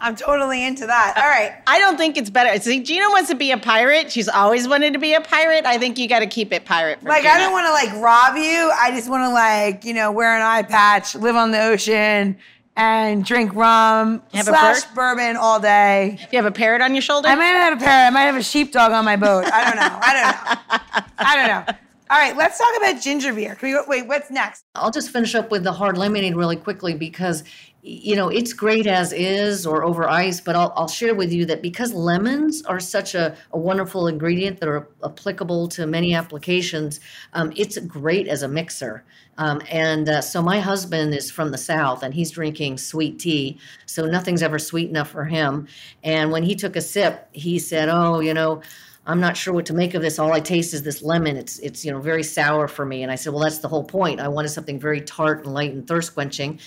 I'm 0.04 0.16
totally 0.16 0.64
into 0.64 0.86
that 0.86 1.14
uh, 1.18 1.22
all 1.22 1.28
right 1.28 1.54
I 1.66 1.80
don't 1.80 1.98
think 1.98 2.18
it's 2.18 2.30
better. 2.30 2.60
See, 2.62 2.84
Gina 2.84 3.10
wants 3.10 3.30
to 3.30 3.36
be 3.36 3.50
a 3.52 3.58
pirate. 3.58 4.12
She's 4.12 4.28
always 4.30 4.68
wanted 4.68 4.94
to 4.94 5.00
be 5.00 5.14
a 5.16 5.22
pirate. 5.22 5.66
I 5.66 5.78
think 5.80 5.98
you 5.98 6.08
got 6.08 6.20
to 6.20 6.28
keep 6.28 6.52
it 6.54 6.66
pirate. 6.66 7.02
Like 7.04 7.24
Gina. 7.24 7.34
i 7.34 7.38
don't 7.40 7.52
want 7.52 7.66
to 7.66 7.72
like 7.72 8.04
rob 8.04 8.36
you 8.38 8.72
i 8.80 8.92
just 8.92 9.10
want 9.10 9.24
to 9.24 9.30
like 9.30 9.84
you 9.86 9.94
know 9.96 10.12
wear 10.12 10.36
an 10.36 10.42
eye 10.44 10.62
patch 10.62 11.16
live 11.16 11.36
on 11.36 11.50
the 11.52 11.60
ocean 11.64 12.38
and 12.76 13.24
drink 13.26 13.56
rum 13.56 14.22
Have 14.34 14.48
a 14.48 14.52
slash 14.52 14.84
bird? 14.86 14.96
bourbon 14.96 15.36
all 15.38 15.60
day 15.60 16.20
You 16.32 16.38
have 16.38 16.46
a 16.46 16.52
parrot 16.52 16.82
on 16.82 16.94
your 16.94 17.02
shoulder. 17.02 17.28
I 17.30 17.36
might 17.36 17.46
have 17.46 17.78
a 17.80 17.84
parrot. 17.84 18.08
I 18.08 18.10
might 18.10 18.24
have 18.24 18.36
a 18.36 18.44
sheepdog 18.44 18.92
on 18.92 19.06
my 19.06 19.16
boat. 19.16 19.46
I 19.46 19.64
don't 19.66 19.76
know. 19.78 20.00
I 20.02 20.14
don't 20.14 20.24
know. 20.26 21.04
I 21.18 21.36
don't 21.36 21.48
know. 21.68 21.74
All 22.14 22.20
right, 22.20 22.38
let's 22.38 22.60
talk 22.60 22.78
about 22.78 23.02
ginger 23.02 23.34
beer. 23.34 23.56
Can 23.56 23.70
we 23.70 23.84
wait, 23.88 24.08
what's 24.08 24.30
next? 24.30 24.66
I'll 24.76 24.92
just 24.92 25.10
finish 25.10 25.34
up 25.34 25.50
with 25.50 25.64
the 25.64 25.72
hard 25.72 25.98
lemonade 25.98 26.36
really 26.36 26.56
quickly 26.56 26.94
because 26.94 27.44
you 27.82 28.16
know 28.16 28.30
it's 28.30 28.54
great 28.54 28.86
as 28.86 29.12
is 29.12 29.66
or 29.66 29.84
over 29.84 30.08
ice 30.08 30.40
but 30.40 30.56
I'll, 30.56 30.72
I'll 30.78 30.88
share 30.88 31.14
with 31.14 31.34
you 31.34 31.46
that 31.48 31.62
because 31.62 31.92
lemons 31.92 32.64
are 32.64 32.80
such 32.80 33.14
a, 33.14 33.36
a 33.52 33.58
wonderful 33.58 34.08
ingredient 34.08 34.62
that 34.62 34.70
are 34.70 34.88
applicable 35.04 35.68
to 35.70 35.86
many 35.86 36.14
applications 36.14 37.02
um, 37.34 37.52
it's 37.58 37.78
great 37.80 38.30
as 38.30 38.42
a 38.42 38.48
mixer 38.48 39.04
um, 39.38 39.62
and 39.70 40.08
uh, 40.08 40.22
so 40.22 40.42
my 40.42 40.62
husband 40.62 41.14
is 41.14 41.30
from 41.30 41.52
the 41.52 41.58
south 41.58 42.04
and 42.04 42.14
he's 42.14 42.32
drinking 42.32 42.78
sweet 42.78 43.20
tea 43.20 43.58
so 43.86 44.06
nothing's 44.06 44.42
ever 44.42 44.60
sweet 44.60 44.90
enough 44.90 45.10
for 45.10 45.26
him 45.26 45.68
and 46.04 46.32
when 46.32 46.44
he 46.44 46.56
took 46.56 46.78
a 46.78 46.82
sip 46.82 47.28
he 47.34 47.60
said 47.60 47.90
oh 47.90 48.22
you 48.22 48.34
know 48.34 48.62
I'm 49.06 49.20
not 49.20 49.36
sure 49.36 49.54
what 49.54 49.66
to 49.66 49.74
make 49.74 49.94
of 49.96 50.02
this. 50.02 50.18
All 50.18 50.32
I 50.32 50.40
taste 50.40 50.74
is 50.74 50.84
this 50.84 51.02
lemon. 51.02 51.36
It's 51.36 51.60
it's 51.60 51.84
you 51.84 51.92
know 51.92 52.00
very 52.00 52.24
sour 52.24 52.68
for 52.68 52.86
me. 52.86 53.04
And 53.04 53.12
I 53.12 53.16
said, 53.16 53.34
well, 53.34 53.44
that's 53.44 53.58
the 53.58 53.68
whole 53.68 53.84
point. 53.84 54.22
I 54.22 54.30
wanted 54.30 54.50
something 54.50 54.80
very 54.80 55.02
tart 55.02 55.44
and 55.44 55.54
light 55.54 55.74
and 55.74 55.86
thirst 55.86 56.14
quenching. 56.14 56.60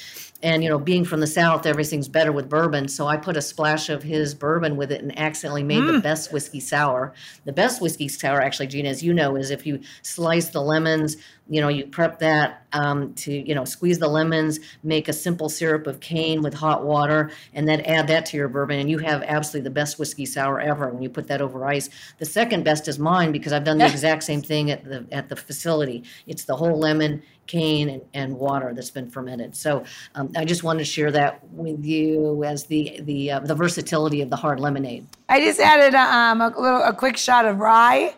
And 0.43 0.63
you 0.63 0.69
know, 0.69 0.79
being 0.79 1.05
from 1.05 1.21
the 1.21 1.27
south, 1.27 1.65
everything's 1.65 2.09
better 2.09 2.33
with 2.33 2.51
bourbon. 2.51 2.89
So 2.89 3.07
I 3.07 3.17
put 3.17 3.39
a 3.39 3.43
splash 3.43 3.89
of 3.89 4.03
his 4.03 4.35
bourbon 4.35 4.77
with 4.77 4.93
it 4.93 5.01
and 5.01 5.19
accidentally 5.19 5.63
made 5.63 5.85
the 5.85 5.93
mm. 5.93 6.03
best 6.03 6.31
whiskey 6.31 6.61
sour. 6.61 7.15
The 7.47 7.53
best 7.53 7.81
whiskey 7.81 8.09
sour, 8.09 8.43
actually, 8.43 8.67
Gina, 8.67 8.91
as 8.91 9.03
you 9.03 9.15
know, 9.15 9.37
is 9.37 9.51
if 9.51 9.65
you 9.65 9.81
slice 10.03 10.51
the 10.51 10.61
lemons. 10.61 11.17
You 11.49 11.61
know, 11.61 11.69
you 11.69 11.87
prep 11.87 12.19
that 12.19 12.67
um, 12.73 13.15
to 13.15 13.33
you 13.33 13.55
know 13.55 13.65
squeeze 13.65 13.99
the 13.99 14.09
lemons, 14.09 14.61
make 14.83 15.09
a 15.09 15.13
simple 15.13 15.49
syrup 15.49 15.87
of 15.87 16.01
cane 16.01 16.43
with 16.43 16.55
hot 16.55 16.85
water, 16.85 17.31
and 17.55 17.67
then 17.69 17.81
add 17.83 18.09
that 18.09 18.27
to 18.27 18.37
your 18.37 18.49
bourbon, 18.49 18.79
and 18.81 18.91
you 18.91 18.99
have 18.99 19.23
absolutely 19.23 19.65
the 19.65 19.75
best 19.75 19.99
whiskey 19.99 20.27
sour 20.27 20.61
ever 20.61 20.89
when 20.89 21.03
you 21.03 21.09
put 21.09 21.29
that 21.29 21.41
over 21.41 21.65
ice. 21.65 21.89
The 22.19 22.27
second 22.27 22.65
best 22.65 22.89
is 22.89 22.99
mine 22.99 23.33
because 23.33 23.53
I've 23.53 23.65
done 23.65 23.79
the 23.79 23.87
exact 23.87 24.25
same 24.25 24.43
thing 24.43 24.71
at 24.71 24.85
the 24.85 25.07
at 25.13 25.29
the 25.29 25.37
facility. 25.37 26.05
It's 26.27 26.45
the 26.45 26.57
whole 26.57 26.79
lemon, 26.79 27.23
cane, 27.47 27.89
and, 27.89 28.03
and 28.13 28.37
water 28.37 28.73
that's 28.75 28.91
been 28.91 29.11
fermented. 29.11 29.57
So 29.57 29.85
um, 30.15 30.33
I 30.37 30.45
just 30.45 30.63
wanted 30.63 30.81
to 30.81 30.85
share 30.85 31.11
that 31.13 31.43
with 31.51 31.85
you 31.85 32.45
as 32.45 32.67
the 32.67 33.01
the 33.03 33.33
uh, 33.33 33.41
the 33.41 33.55
versatility 33.55 34.21
of 34.21 34.31
the 34.31 34.37
hard 34.37 34.61
lemonade. 34.61 35.07
I 35.29 35.41
just 35.41 35.61
added 35.61 35.95
um, 35.95 36.41
a 36.41 36.49
little, 36.49 36.83
a 36.83 36.93
quick 36.93 37.17
shot 37.17 37.45
of 37.45 37.59
rye, 37.59 38.15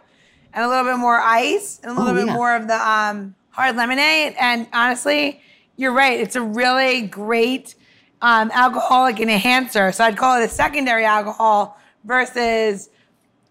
and 0.58 0.64
a 0.64 0.68
little 0.68 0.84
bit 0.84 0.98
more 0.98 1.20
ice, 1.20 1.78
and 1.84 1.92
a 1.92 1.94
little 1.94 2.10
Oh, 2.10 2.14
bit 2.16 2.26
yeah. 2.26 2.32
more 2.34 2.56
of 2.56 2.66
the 2.66 2.74
um, 2.90 3.36
hard 3.50 3.76
lemonade. 3.76 4.34
And 4.40 4.66
honestly, 4.72 5.40
you're 5.76 5.92
right. 5.92 6.18
It's 6.18 6.34
a 6.34 6.42
really 6.42 7.02
great 7.02 7.76
um, 8.22 8.50
alcoholic 8.52 9.20
enhancer. 9.20 9.92
So 9.92 10.02
I'd 10.02 10.16
call 10.16 10.40
it 10.40 10.44
a 10.44 10.48
secondary 10.48 11.04
alcohol 11.04 11.78
versus 12.02 12.90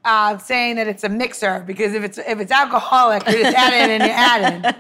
uh, 0.04 0.38
saying 0.38 0.76
that 0.76 0.88
it's 0.90 1.06
a 1.06 1.10
mixer 1.10 1.64
because 1.66 1.94
if 1.94 2.04
it's 2.04 2.18
if 2.18 2.40
it's 2.42 2.52
alcoholic, 2.52 3.26
you 3.28 3.42
just 3.44 3.56
add 3.56 3.74
it 3.74 3.90
and 3.90 4.04
you 4.04 4.10
add 4.10 4.42
it. 4.54 4.76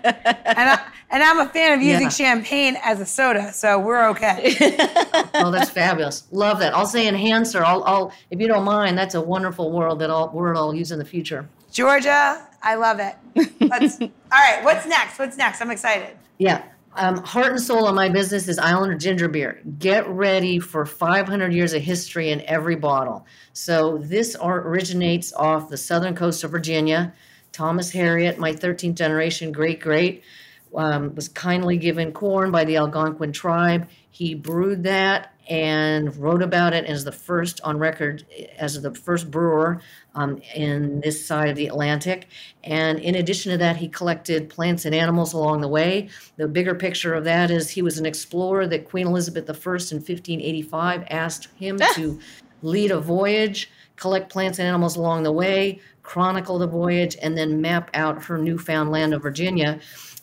And 0.57 0.69
I, 0.69 0.79
and 1.10 1.24
I'm 1.24 1.39
a 1.39 1.48
fan 1.50 1.74
of 1.77 1.81
using 1.81 2.03
Yeah. 2.03 2.10
champagne 2.10 2.77
as 2.84 3.00
a 3.00 3.05
soda, 3.05 3.53
so 3.53 3.79
we're 3.79 4.10
okay. 4.10 4.55
Oh, 5.39 5.51
that's 5.51 5.69
fabulous! 5.69 6.24
Love 6.31 6.60
that. 6.60 6.74
I'll 6.74 6.86
say 6.88 7.07
enhancer. 7.07 7.63
I'll, 7.63 7.84
I'll 7.84 8.12
if 8.31 8.39
you 8.41 8.48
don't 8.48 8.63
mind. 8.65 8.98
That's 8.98 9.15
a 9.15 9.22
wonderful 9.22 9.72
word 9.72 10.00
that 10.00 10.10
I'll 10.10 10.29
word 10.29 10.57
I'll 10.57 10.74
use 10.74 10.91
in 10.91 11.00
the 11.00 11.05
future. 11.05 11.48
Georgia, 11.77 12.43
I 12.63 12.74
love 12.74 13.00
it. 13.00 13.15
Let's, 13.62 14.01
all 14.01 14.10
right, 14.31 14.63
what's 14.63 14.88
next? 14.88 15.19
What's 15.19 15.38
next? 15.38 15.62
I'm 15.62 15.69
excited. 15.69 16.17
Yeah. 16.39 16.63
Um, 16.96 17.17
heart 17.17 17.51
and 17.51 17.62
soul 17.62 17.86
of 17.88 17.93
my 17.93 18.10
business 18.10 18.48
is 18.48 18.57
Islander 18.57 18.96
ginger 18.96 19.27
beer. 19.27 19.62
Get 19.77 20.07
ready 20.10 20.57
for 20.57 20.88
500 20.88 21.53
years 21.53 21.74
of 21.74 21.84
history 21.84 22.31
in 22.31 22.41
every 22.48 22.75
bottle. 22.75 23.27
So 23.53 24.00
this 24.00 24.36
art 24.36 24.65
originates 24.65 25.31
off 25.34 25.69
the 25.69 25.77
southern 25.77 26.15
coast 26.15 26.43
of 26.43 26.50
Virginia. 26.50 27.13
Thomas 27.51 27.91
Harriot, 27.91 28.39
my 28.39 28.53
13th 28.53 28.96
generation 28.96 29.51
great 29.51 29.79
great, 29.79 30.24
um, 30.76 31.16
was 31.16 31.30
kindly 31.30 31.78
given 31.78 32.12
corn 32.12 32.52
by 32.52 32.64
the 32.64 32.78
Algonquin 32.78 33.32
tribe. 33.32 33.88
He 34.10 34.36
brewed 34.36 34.84
that 34.84 35.34
and 35.50 36.16
wrote 36.18 36.42
about 36.42 36.74
it 36.74 36.86
as 36.86 37.04
the 37.06 37.12
first 37.12 37.62
on 37.62 37.78
record 37.78 38.26
as 38.58 38.82
the 38.82 38.94
first 38.94 39.32
brewer 39.32 39.82
um, 40.16 40.42
in 40.56 41.00
this 41.02 41.26
side 41.26 41.50
of 41.50 41.56
the 41.56 41.68
Atlantic. 41.68 42.28
And 42.64 43.00
in 43.00 43.16
addition 43.16 43.52
to 43.52 43.58
that, 43.60 43.78
he 43.78 43.88
collected 43.88 44.50
plants 44.50 44.86
and 44.86 44.94
animals 44.94 45.34
along 45.34 45.62
the 45.62 45.68
way. 45.68 46.10
The 46.36 46.48
bigger 46.48 46.76
picture 46.76 47.14
of 47.14 47.24
that 47.24 47.50
is 47.50 47.70
he 47.70 47.82
was 47.82 47.98
an 47.98 48.06
explorer 48.06 48.68
that 48.68 48.90
Queen 48.90 49.08
Elizabeth 49.08 49.50
I 49.50 49.54
in 49.54 50.00
1585 50.00 51.06
asked 51.10 51.48
him 51.56 51.80
to 51.94 52.20
lead 52.62 52.92
a 52.92 53.00
voyage, 53.00 53.70
collect 53.96 54.30
plants 54.30 54.60
and 54.60 54.68
animals 54.68 54.98
along 54.98 55.24
the 55.24 55.32
way, 55.32 55.80
chronicle 56.04 56.58
the 56.58 56.68
voyage, 56.68 57.16
and 57.22 57.38
then 57.38 57.62
map 57.62 57.90
out 57.94 58.24
her 58.24 58.38
newfound 58.38 58.92
land 58.92 59.14
of 59.14 59.22
Virginia. 59.22 59.80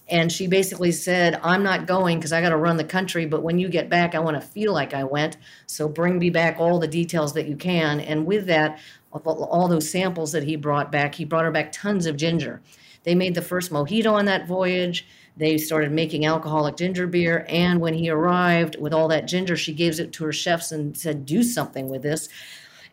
And 0.09 0.31
she 0.31 0.47
basically 0.47 0.93
said, 0.93 1.41
I'm 1.43 1.63
not 1.63 1.87
going 1.87 2.19
because 2.19 2.33
I 2.33 2.43
got 2.43 2.51
to 2.51 2.57
run 2.57 2.77
the 2.77 2.85
country, 2.85 3.25
but 3.25 3.43
when 3.43 3.59
you 3.59 3.69
get 3.69 3.89
back, 3.89 4.15
I 4.15 4.19
want 4.19 4.41
to 4.41 4.47
feel 4.47 4.73
like 4.73 4.93
I 4.93 5.05
went. 5.05 5.39
So 5.67 5.89
bring 5.89 6.19
me 6.19 6.29
back 6.29 6.59
all 6.59 6.79
the 6.79 6.89
details 6.89 7.33
that 7.35 7.49
you 7.49 7.57
can. 7.57 8.01
And 8.01 8.27
with 8.27 8.47
that, 8.47 8.81
all 9.13 9.69
those 9.69 9.89
samples 9.89 10.33
that 10.33 10.43
he 10.43 10.57
brought 10.57 10.93
back, 10.93 11.15
he 11.15 11.25
brought 11.25 11.45
her 11.45 11.51
back 11.51 11.73
tons 11.73 12.05
of 12.05 12.17
ginger. 12.17 12.61
They 13.05 13.15
made 13.15 13.35
the 13.35 13.43
first 13.43 13.71
mojito 13.71 14.13
on 14.13 14.27
that 14.27 14.47
voyage. 14.47 15.07
They 15.37 15.59
started 15.59 15.93
making 15.93 16.27
alcoholic 16.27 16.77
ginger 16.77 17.07
beer. 17.07 17.47
And 17.49 17.81
when 17.81 17.95
he 17.95 18.11
arrived 18.11 18.79
with 18.79 18.93
all 18.93 19.09
that 19.09 19.27
ginger, 19.27 19.57
she 19.57 19.73
gives 19.73 19.99
it 19.99 20.13
to 20.15 20.25
her 20.25 20.33
chefs 20.33 20.73
and 20.73 20.97
said, 20.97 21.27
Do 21.27 21.43
something 21.43 21.89
with 21.89 22.03
this 22.03 22.29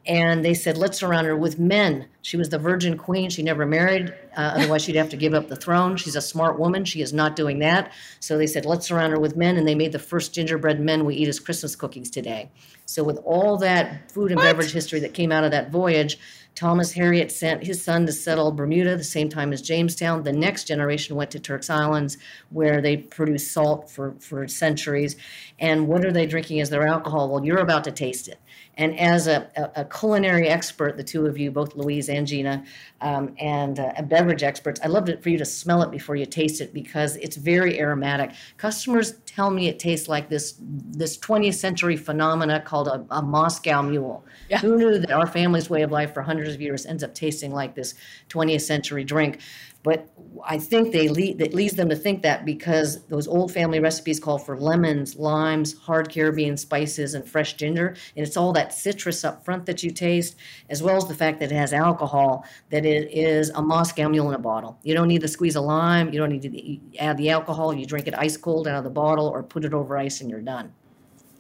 and 0.06 0.44
they 0.44 0.56
said, 0.56 0.78
let's 0.78 0.98
surround 0.98 1.28
her 1.28 1.36
with 1.36 1.60
men. 1.60 2.08
She 2.24 2.36
was 2.36 2.50
the 2.50 2.58
virgin 2.58 2.98
queen. 2.98 3.30
She 3.30 3.44
never 3.44 3.68
married. 3.68 4.14
Uh, 4.36 4.54
otherwise, 4.56 4.84
she'd 4.84 4.96
have 4.96 5.10
to 5.10 5.18
give 5.18 5.36
up 5.36 5.48
the 5.48 5.56
throne. 5.56 5.96
She's 5.96 6.16
a 6.16 6.22
smart 6.22 6.58
woman. 6.58 6.86
She 6.86 7.02
is 7.02 7.14
not 7.14 7.36
doing 7.36 7.60
that. 7.60 7.92
So 8.20 8.38
they 8.38 8.48
said, 8.48 8.66
let's 8.66 8.88
surround 8.88 9.12
her 9.14 9.20
with 9.20 9.36
men. 9.36 9.58
And 9.58 9.68
they 9.68 9.76
made 9.76 9.92
the 9.92 10.00
first 10.00 10.34
gingerbread 10.34 10.80
men 10.80 11.06
we 11.06 11.16
eat 11.16 11.28
as 11.28 11.40
Christmas 11.40 11.76
cookies 11.76 12.10
today. 12.10 12.50
So, 12.86 13.04
with 13.04 13.20
all 13.24 13.58
that 13.60 14.12
food 14.12 14.32
and 14.32 14.40
what? 14.40 14.46
beverage 14.46 14.72
history 14.72 15.00
that 15.02 15.14
came 15.14 15.32
out 15.32 15.44
of 15.44 15.52
that 15.52 15.72
voyage, 15.72 16.18
Thomas 16.56 16.94
Harriot 16.94 17.32
sent 17.32 17.64
his 17.64 17.82
son 17.82 18.06
to 18.06 18.12
settle 18.12 18.52
Bermuda 18.52 18.98
the 18.98 19.04
same 19.04 19.30
time 19.30 19.54
as 19.54 19.62
Jamestown. 19.62 20.24
The 20.24 20.34
next 20.34 20.66
generation 20.66 21.16
went 21.16 21.32
to 21.32 21.40
Turks 21.40 21.70
Islands, 21.70 22.18
where 22.50 22.82
they 22.82 22.98
produced 22.98 23.52
salt 23.54 23.90
for, 23.90 24.16
for 24.20 24.48
centuries. 24.48 25.16
And 25.60 25.88
what 25.88 26.04
are 26.04 26.12
they 26.12 26.26
drinking 26.26 26.60
as 26.60 26.70
their 26.70 26.86
alcohol? 26.86 27.30
Well, 27.30 27.46
you're 27.46 27.60
about 27.60 27.86
to 27.86 27.92
taste 27.92 28.28
it. 28.28 28.40
And 28.82 28.98
as 29.00 29.28
a, 29.28 29.48
a, 29.76 29.86
culinary 29.86 30.48
expert, 30.48 30.98
the 30.98 31.04
two 31.04 31.28
of 31.28 31.38
you, 31.38 31.52
both 31.52 31.76
Louise 31.76 32.10
and 32.10 32.26
Gina, 32.26 32.66
um, 33.00 33.36
and 33.38 33.80
uh, 33.80 34.02
beverage 34.02 34.42
experts, 34.42 34.82
I 34.84 34.88
loved 34.88 35.08
it 35.08 35.22
for 35.22 35.30
you 35.30 35.38
to 35.38 35.46
smell 35.46 35.84
it 35.84 35.92
before 35.92 36.16
you 36.16 36.26
taste 36.26 36.62
it 36.62 36.74
because 36.74 37.16
it's 37.18 37.36
very 37.36 37.80
aromatic. 37.80 38.32
Customers 38.58 39.14
tell 39.34 39.50
me 39.50 39.68
it 39.68 39.80
tastes 39.80 40.08
like 40.08 40.30
this 40.30 40.56
this 40.60 41.18
20th 41.18 41.56
century 41.56 41.96
phenomena 41.96 42.60
called 42.60 42.88
a, 42.88 43.06
a 43.12 43.22
Moscow 43.22 43.82
mule. 43.82 44.26
Yeah. 44.50 44.60
Who 44.60 44.78
knew 44.78 45.00
that 45.00 45.12
our 45.12 45.28
family's 45.28 45.70
way 45.70 45.82
of 45.84 45.92
life 45.92 46.14
for 46.14 46.22
hundreds 46.22 46.54
of 46.54 46.62
years 46.62 46.86
ends 46.86 47.04
up 47.04 47.14
tasting 47.14 47.52
like 47.52 47.76
this 47.76 47.96
20th 48.30 48.62
century 48.62 49.04
drink? 49.04 49.40
But 49.84 50.08
I 50.46 50.60
think 50.60 50.92
they 50.92 51.08
lead, 51.08 51.40
that 51.40 51.54
leads 51.54 51.76
them 51.76 51.90
to 51.90 51.96
think 51.96 52.22
that 52.22 52.46
because 52.46 53.04
those 53.06 53.28
old 53.28 53.52
family 53.52 53.80
recipes 53.80 54.20
call 54.20 54.38
for 54.38 54.58
lemons, 54.58 55.16
limes, 55.16 55.78
hard 55.80 56.12
Caribbean 56.12 56.56
spices, 56.56 57.16
and 57.16 57.28
fresh 57.28 57.56
ginger, 57.56 57.96
and 58.16 58.26
it's 58.26 58.38
all 58.38 58.54
that 58.54 58.74
citrus 58.74 59.24
up 59.24 59.44
front 59.44 59.66
that 59.66 59.82
you 59.82 59.90
taste, 59.90 60.36
as 60.70 60.84
well 60.84 60.98
as 60.98 61.08
the 61.08 61.16
fact 61.16 61.40
that 61.40 61.52
it 61.52 61.56
has 61.56 61.74
alcohol, 61.74 62.46
that 62.70 62.86
it 62.86 63.12
is 63.12 63.50
a 63.52 63.62
Moscow 63.62 64.08
Mule 64.08 64.30
in 64.30 64.36
a 64.36 64.40
bottle. 64.40 64.78
You 64.84 64.94
don't 64.94 65.08
need 65.08 65.22
to 65.22 65.28
squeeze 65.28 65.56
a 65.56 65.62
lime, 65.62 66.14
you 66.14 66.20
don't 66.20 66.30
need 66.30 66.44
to 66.44 66.98
add 67.00 67.18
the 67.18 67.32
alcohol. 67.32 67.74
You 67.74 67.86
drink 67.86 68.08
it 68.08 68.14
ice 68.18 68.38
cold 68.38 68.68
out 68.68 68.78
of 68.78 68.84
the 68.84 68.90
bottle, 68.92 69.21
or 69.28 69.44
put 69.44 69.66
it 69.66 69.74
over 69.74 69.98
ice, 69.98 70.22
and 70.22 70.30
you're 70.30 70.42
done. 70.42 70.74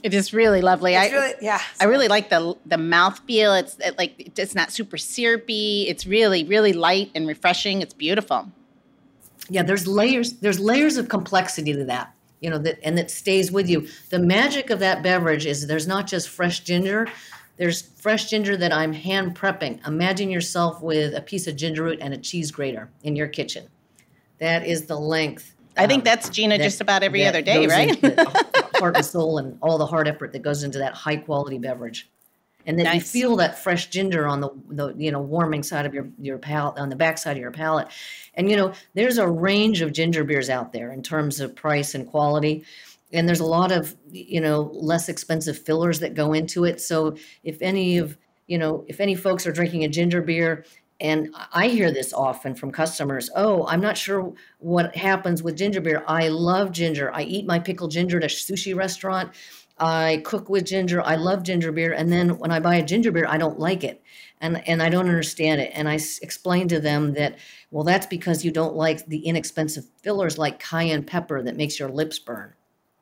It 0.03 0.13
is 0.13 0.33
really 0.33 0.61
lovely. 0.61 0.95
It's 0.95 1.13
I 1.13 1.15
really, 1.15 1.33
yeah. 1.41 1.61
I 1.79 1.85
really 1.85 2.07
like 2.07 2.29
the 2.29 2.55
the 2.65 2.77
mouth 2.77 3.19
feel. 3.19 3.53
It's 3.53 3.77
it, 3.79 3.97
like 3.97 4.37
it's 4.37 4.55
not 4.55 4.71
super 4.71 4.97
syrupy. 4.97 5.85
It's 5.87 6.05
really 6.07 6.43
really 6.43 6.73
light 6.73 7.11
and 7.13 7.27
refreshing. 7.27 7.81
It's 7.81 7.93
beautiful. 7.93 8.51
Yeah, 9.49 9.63
there's 9.63 9.87
layers. 9.87 10.33
There's 10.33 10.59
layers 10.59 10.97
of 10.97 11.09
complexity 11.09 11.73
to 11.73 11.85
that. 11.85 12.13
You 12.39 12.49
know 12.49 12.57
that 12.59 12.79
and 12.83 12.97
it 12.97 13.11
stays 13.11 13.51
with 13.51 13.69
you. 13.69 13.87
The 14.09 14.19
magic 14.19 14.71
of 14.71 14.79
that 14.79 15.03
beverage 15.03 15.45
is 15.45 15.67
there's 15.67 15.87
not 15.87 16.07
just 16.07 16.29
fresh 16.29 16.61
ginger. 16.61 17.07
There's 17.57 17.81
fresh 17.81 18.27
ginger 18.27 18.57
that 18.57 18.73
I'm 18.73 18.93
hand 18.93 19.35
prepping. 19.37 19.85
Imagine 19.85 20.31
yourself 20.31 20.81
with 20.81 21.13
a 21.13 21.21
piece 21.21 21.45
of 21.45 21.55
ginger 21.55 21.83
root 21.83 21.99
and 22.01 22.11
a 22.11 22.17
cheese 22.17 22.49
grater 22.49 22.89
in 23.03 23.15
your 23.15 23.27
kitchen. 23.27 23.67
That 24.39 24.65
is 24.65 24.87
the 24.87 24.97
length. 24.97 25.53
I 25.77 25.87
think 25.87 26.01
um, 26.01 26.03
that's 26.03 26.29
Gina 26.29 26.57
that, 26.57 26.63
just 26.63 26.81
about 26.81 27.03
every 27.03 27.25
other 27.25 27.41
day, 27.41 27.65
right? 27.67 27.97
heart 28.81 28.97
and 28.97 29.05
soul 29.05 29.37
and 29.37 29.57
all 29.61 29.77
the 29.77 29.85
hard 29.85 30.07
effort 30.07 30.33
that 30.33 30.41
goes 30.41 30.63
into 30.63 30.79
that 30.79 30.93
high 30.93 31.15
quality 31.15 31.57
beverage. 31.57 32.09
And 32.65 32.77
then 32.77 32.85
nice. 32.85 32.95
you 32.95 33.01
feel 33.01 33.35
that 33.37 33.57
fresh 33.57 33.87
ginger 33.89 34.27
on 34.27 34.41
the, 34.41 34.49
the 34.69 34.93
you 34.95 35.11
know 35.11 35.19
warming 35.19 35.63
side 35.63 35.85
of 35.85 35.93
your 35.93 36.07
your 36.19 36.37
palate 36.37 36.77
on 36.77 36.89
the 36.89 36.95
back 36.95 37.17
side 37.17 37.37
of 37.37 37.41
your 37.41 37.51
palate. 37.51 37.87
And 38.35 38.49
you 38.49 38.57
know, 38.57 38.73
there's 38.93 39.17
a 39.17 39.27
range 39.27 39.81
of 39.81 39.93
ginger 39.93 40.23
beers 40.23 40.49
out 40.49 40.73
there 40.73 40.91
in 40.91 41.01
terms 41.01 41.39
of 41.39 41.55
price 41.55 41.95
and 41.95 42.07
quality. 42.07 42.63
And 43.13 43.27
there's 43.27 43.39
a 43.41 43.45
lot 43.45 43.71
of, 43.71 43.95
you 44.11 44.39
know, 44.39 44.71
less 44.73 45.09
expensive 45.09 45.57
fillers 45.57 45.99
that 45.99 46.13
go 46.13 46.33
into 46.33 46.63
it. 46.63 46.79
So 46.79 47.17
if 47.43 47.61
any 47.61 47.97
of, 47.97 48.17
you 48.47 48.57
know, 48.57 48.85
if 48.87 49.01
any 49.01 49.15
folks 49.15 49.45
are 49.45 49.51
drinking 49.51 49.83
a 49.83 49.89
ginger 49.89 50.21
beer 50.21 50.63
and 51.01 51.35
I 51.51 51.67
hear 51.67 51.91
this 51.91 52.13
often 52.13 52.53
from 52.53 52.71
customers. 52.71 53.29
Oh, 53.35 53.65
I'm 53.65 53.81
not 53.81 53.97
sure 53.97 54.33
what 54.59 54.95
happens 54.95 55.41
with 55.41 55.57
ginger 55.57 55.81
beer. 55.81 56.03
I 56.07 56.27
love 56.27 56.71
ginger. 56.71 57.11
I 57.11 57.23
eat 57.23 57.47
my 57.47 57.57
pickled 57.57 57.89
ginger 57.89 58.17
at 58.17 58.23
a 58.23 58.27
sushi 58.27 58.75
restaurant. 58.75 59.31
I 59.79 60.21
cook 60.23 60.47
with 60.47 60.65
ginger. 60.65 61.01
I 61.01 61.15
love 61.15 61.41
ginger 61.41 61.71
beer. 61.71 61.93
And 61.93 62.11
then 62.11 62.37
when 62.37 62.51
I 62.51 62.59
buy 62.59 62.75
a 62.75 62.85
ginger 62.85 63.11
beer, 63.11 63.25
I 63.27 63.39
don't 63.39 63.57
like 63.57 63.83
it. 63.83 64.03
And, 64.41 64.65
and 64.67 64.83
I 64.83 64.89
don't 64.89 65.09
understand 65.09 65.59
it. 65.59 65.71
And 65.73 65.89
I 65.89 65.95
s- 65.95 66.19
explain 66.19 66.67
to 66.67 66.79
them 66.79 67.13
that, 67.13 67.39
well, 67.71 67.83
that's 67.83 68.05
because 68.05 68.45
you 68.45 68.51
don't 68.51 68.75
like 68.75 69.03
the 69.07 69.25
inexpensive 69.25 69.85
fillers 70.03 70.37
like 70.37 70.59
cayenne 70.59 71.03
pepper 71.03 71.41
that 71.41 71.57
makes 71.57 71.79
your 71.79 71.89
lips 71.89 72.19
burn 72.19 72.53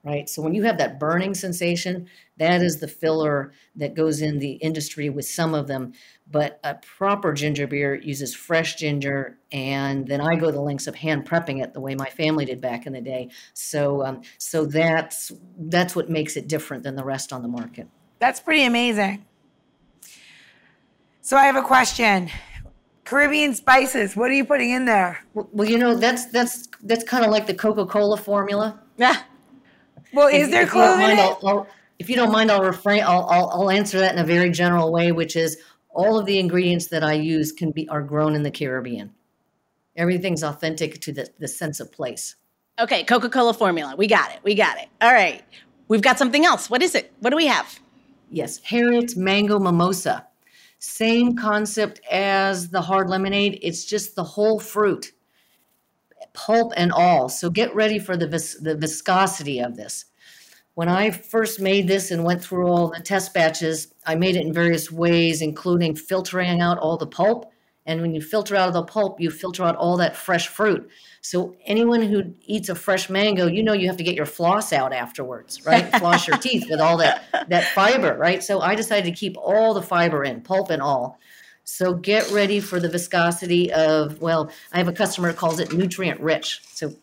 right? 0.04 0.30
So 0.30 0.42
when 0.42 0.54
you 0.54 0.64
have 0.64 0.78
that 0.78 1.00
burning 1.00 1.34
sensation, 1.34 2.08
that 2.38 2.62
is 2.62 2.80
the 2.80 2.88
filler 2.88 3.52
that 3.76 3.96
goes 3.96 4.22
in 4.22 4.40
the 4.40 4.54
industry 4.54 5.10
with 5.10 5.26
some 5.26 5.54
of 5.54 5.68
them. 5.68 5.94
But 6.32 6.60
a 6.64 6.76
proper 6.76 7.34
ginger 7.34 7.68
beer 7.68 7.96
uses 7.96 8.36
fresh 8.36 8.76
ginger, 8.76 9.40
and 9.52 10.08
then 10.08 10.22
I 10.22 10.36
go 10.36 10.52
the 10.52 10.62
lengths 10.62 10.88
of 10.88 10.96
hand 10.96 11.28
prepping 11.28 11.62
it 11.64 11.74
the 11.74 11.82
way 11.82 11.96
my 11.96 12.10
family 12.10 12.46
did 12.46 12.62
back 12.62 12.86
in 12.86 12.94
the 12.94 13.02
day. 13.02 13.30
So, 13.54 14.06
um, 14.06 14.22
so 14.38 14.66
that's 14.66 15.32
that's 15.58 15.96
what 15.96 16.10
makes 16.10 16.38
it 16.38 16.48
different 16.48 16.84
than 16.84 16.96
the 16.96 17.04
rest 17.04 17.34
on 17.34 17.42
the 17.42 17.48
market. 17.48 17.88
That's 18.20 18.40
pretty 18.40 18.64
amazing. 18.66 19.26
So 21.22 21.36
I 21.36 21.46
have 21.46 21.56
a 21.56 21.62
question. 21.62 22.30
Caribbean 23.06 23.56
spices. 23.56 24.16
What 24.16 24.30
are 24.30 24.36
you 24.36 24.46
putting 24.46 24.70
in 24.70 24.86
there? 24.86 25.20
Well, 25.34 25.68
you 25.68 25.80
know 25.80 25.96
that's 25.96 26.26
that's 26.28 26.68
that's 26.84 27.04
kind 27.04 27.26
of 27.26 27.32
like 27.32 27.48
the 27.48 27.56
Coca 27.56 27.86
Cola 27.88 28.18
formula. 28.18 28.80
Yeah. 28.98 29.24
Well, 30.14 30.28
is 30.28 30.48
if, 30.48 30.52
there 30.52 30.64
if 30.64 30.74
in 30.74 31.18
it? 31.18 31.20
I'll, 31.20 31.40
I'll, 31.44 31.68
if 32.00 32.10
you 32.10 32.16
don't 32.16 32.32
mind, 32.32 32.52
I'll 32.52 32.64
refrain. 32.64 33.04
I'll, 33.04 33.26
I'll, 33.26 33.50
I'll 33.50 33.70
answer 33.70 34.00
that 34.00 34.14
in 34.14 34.20
a 34.20 34.26
very 34.26 34.50
general 34.50 34.92
way, 34.92 35.12
which 35.12 35.36
is 35.36 35.58
all 35.90 36.18
of 36.18 36.26
the 36.26 36.40
ingredients 36.40 36.88
that 36.88 37.04
I 37.04 37.14
use 37.14 37.52
can 37.52 37.72
be 37.72 37.88
are 37.90 38.02
grown 38.02 38.36
in 38.36 38.44
the 38.44 38.52
Caribbean. 38.52 39.14
Everything's 39.96 40.44
authentic 40.44 41.02
to 41.02 41.12
the, 41.12 41.30
the 41.40 41.48
sense 41.48 41.80
of 41.80 41.92
place. 41.92 42.36
Okay, 42.80 43.04
Coca-Cola 43.04 43.54
formula. 43.54 43.96
We 43.98 44.08
got 44.08 44.32
it. 44.32 44.40
We 44.44 44.56
got 44.56 44.78
it. 44.78 44.88
All 45.02 45.12
right. 45.12 45.44
We've 45.90 46.02
got 46.02 46.18
something 46.18 46.46
else. 46.46 46.70
What 46.70 46.82
is 46.82 46.96
it? 46.96 47.12
What 47.20 47.32
do 47.32 47.36
we 47.36 47.48
have? 47.48 47.80
Yes, 48.32 48.60
Harriet's 48.60 49.18
Mango 49.18 49.60
Mimosa. 49.60 50.26
Same 50.78 51.36
concept 51.36 52.00
as 52.10 52.70
the 52.70 52.82
hard 52.82 53.10
lemonade. 53.10 53.60
It's 53.62 53.84
just 53.84 54.16
the 54.16 54.24
whole 54.24 54.60
fruit 54.60 55.12
pulp 56.46 56.72
and 56.78 56.92
all. 56.92 57.28
So 57.28 57.50
get 57.50 57.76
ready 57.76 58.00
for 58.00 58.16
the, 58.16 58.28
vis- 58.28 58.60
the 58.62 58.76
viscosity 58.76 59.60
of 59.60 59.76
this. 59.76 60.06
When 60.74 60.88
I 60.88 61.12
first 61.12 61.60
made 61.60 61.88
this 61.88 62.12
and 62.12 62.24
went 62.24 62.42
through 62.42 62.68
all 62.68 62.90
the 62.90 63.02
test 63.02 63.34
batches, 63.34 63.94
I 64.06 64.16
made 64.16 64.38
it 64.38 64.46
in 64.46 64.54
various 64.54 64.90
ways, 64.90 65.42
including 65.42 65.96
filtering 65.96 66.62
out 66.62 66.78
all 66.78 66.96
the 66.96 67.08
pulp. 67.08 67.52
And 67.86 68.02
when 68.02 68.14
you 68.14 68.22
filter 68.22 68.56
out 68.56 68.70
of 68.70 68.74
the 68.74 68.84
pulp, 68.84 69.20
you 69.20 69.32
filter 69.32 69.64
out 69.64 69.76
all 69.76 69.98
that 69.98 70.16
fresh 70.16 70.48
fruit. 70.48 70.90
So 71.22 71.56
anyone 71.66 72.02
who 72.02 72.34
eats 72.46 72.70
a 72.70 72.76
fresh 72.76 73.10
mango, 73.10 73.48
you 73.48 73.62
know 73.64 73.74
you 73.74 73.88
have 73.88 73.98
to 73.98 74.04
get 74.04 74.16
your 74.16 74.26
floss 74.26 74.72
out 74.72 74.94
afterwards, 74.94 75.66
right? 75.66 75.94
floss 76.00 76.28
your 76.28 76.38
teeth 76.38 76.68
with 76.70 76.80
all 76.80 76.98
that 76.98 77.24
that 77.50 77.66
fiber, 77.74 78.16
right? 78.16 78.42
So 78.42 78.62
I 78.62 78.76
decided 78.76 79.06
to 79.14 79.20
keep 79.20 79.36
all 79.38 79.74
the 79.74 79.82
fiber 79.82 80.24
in, 80.24 80.42
pulp 80.42 80.70
and 80.70 80.82
all. 80.82 81.20
So 81.72 81.94
get 81.94 82.30
ready 82.32 82.60
for 82.60 82.80
the 82.80 82.90
viscosity 82.90 83.72
of, 83.72 84.20
well, 84.20 84.52
I 84.74 84.80
have 84.80 84.88
a 84.88 84.92
customer 84.92 85.32
calls 85.34 85.60
it 85.60 85.72
nutrient 85.72 86.20
rich. 86.20 86.62
So 86.74 86.94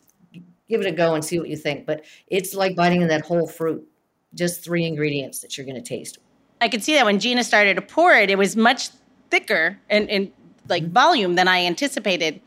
give 0.67 0.81
it 0.81 0.85
a 0.85 0.91
go 0.91 1.15
and 1.15 1.23
see 1.23 1.39
what 1.39 1.47
you 1.47 1.55
think. 1.55 1.85
But 1.85 2.03
it's 2.27 2.53
like 2.53 2.75
biting 2.75 3.01
in 3.01 3.07
that 3.07 3.21
whole 3.21 3.47
fruit, 3.47 3.87
just 4.35 4.63
three 4.63 4.85
ingredients 4.85 5.39
that 5.39 5.57
you're 5.57 5.65
going 5.65 5.81
to 5.81 5.89
taste. 5.89 6.17
I 6.59 6.67
could 6.67 6.83
see 6.83 6.93
that 6.95 7.05
when 7.05 7.19
Gina 7.19 7.45
started 7.45 7.75
to 7.75 7.81
pour 7.81 8.13
it, 8.13 8.29
it 8.29 8.37
was 8.37 8.57
much 8.57 8.89
thicker 9.31 9.79
and, 9.89 10.09
and 10.09 10.31
like 10.67 10.83
mm-hmm. 10.83 10.91
volume 10.91 11.35
than 11.35 11.47
I 11.47 11.65
anticipated. 11.65 12.41